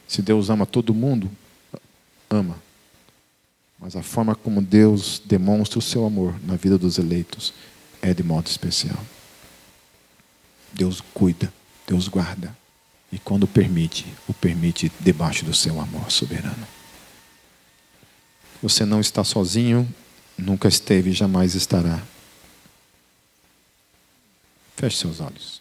[0.08, 1.30] Se Deus ama todo mundo,
[2.30, 2.62] ama.
[3.80, 7.52] Mas a forma como Deus demonstra o seu amor na vida dos eleitos
[8.00, 9.04] é de modo especial.
[10.72, 11.52] Deus cuida,
[11.88, 12.56] Deus guarda.
[13.12, 16.68] E quando permite, o permite debaixo do seu amor soberano.
[18.62, 19.92] Você não está sozinho,
[20.38, 22.02] nunca esteve e jamais estará.
[24.78, 25.61] Feche seus olhos.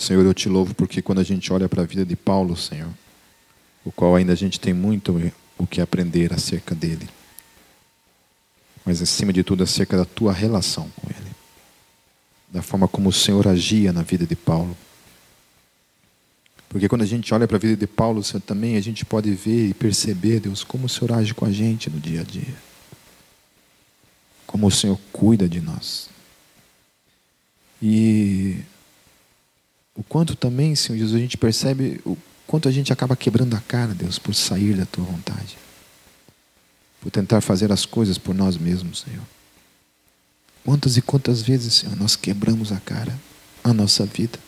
[0.00, 2.88] Senhor, eu te louvo porque quando a gente olha para a vida de Paulo, Senhor,
[3.84, 5.14] o qual ainda a gente tem muito
[5.58, 7.06] o que aprender acerca dele,
[8.82, 11.30] mas acima de tudo acerca da tua relação com ele,
[12.48, 14.74] da forma como o Senhor agia na vida de Paulo.
[16.70, 19.30] Porque quando a gente olha para a vida de Paulo, Senhor, também a gente pode
[19.32, 22.56] ver e perceber, Deus, como o Senhor age com a gente no dia a dia.
[24.46, 26.08] Como o Senhor cuida de nós.
[27.82, 28.64] E
[30.00, 33.60] o quanto também, Senhor Jesus, a gente percebe o quanto a gente acaba quebrando a
[33.60, 35.58] cara, Deus, por sair da tua vontade.
[37.02, 39.22] Por tentar fazer as coisas por nós mesmos, Senhor.
[40.64, 43.14] Quantas e quantas vezes, Senhor, nós quebramos a cara,
[43.62, 44.38] a nossa vida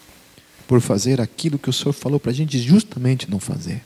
[0.67, 3.85] por fazer aquilo que o Senhor falou para a gente justamente não fazer.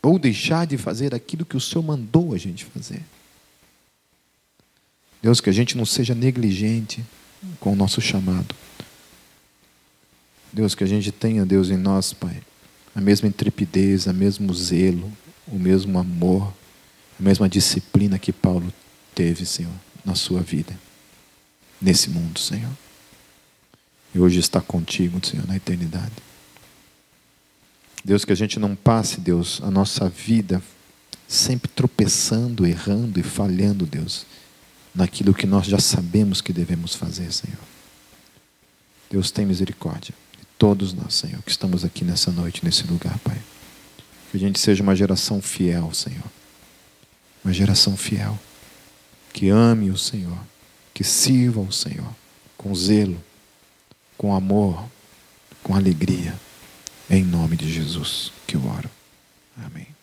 [0.00, 3.02] Ou deixar de fazer aquilo que o Senhor mandou a gente fazer.
[5.20, 7.04] Deus, que a gente não seja negligente
[7.58, 8.54] com o nosso chamado.
[10.56, 12.42] Deus, que a gente tenha, Deus, em nós, Pai,
[12.94, 15.12] a mesma intrepidez, o mesmo zelo,
[15.46, 16.52] o mesmo amor,
[17.20, 18.72] a mesma disciplina que Paulo
[19.14, 19.72] teve, Senhor,
[20.04, 20.76] na sua vida,
[21.80, 22.72] nesse mundo, Senhor
[24.16, 26.14] e hoje está contigo, Senhor, na eternidade.
[28.02, 30.62] Deus, que a gente não passe, Deus, a nossa vida
[31.28, 34.24] sempre tropeçando, errando e falhando, Deus,
[34.94, 37.58] naquilo que nós já sabemos que devemos fazer, Senhor.
[39.10, 40.14] Deus tem misericórdia
[40.58, 43.38] todos nós, Senhor, que estamos aqui nessa noite, nesse lugar, Pai.
[44.30, 46.24] Que a gente seja uma geração fiel, Senhor.
[47.44, 48.38] Uma geração fiel.
[49.32, 50.38] Que ame o Senhor.
[50.92, 52.08] Que sirva o Senhor
[52.56, 53.22] com zelo
[54.16, 54.84] com amor,
[55.62, 56.34] com alegria.
[57.08, 58.90] Em nome de Jesus que eu oro.
[59.64, 59.95] Amém.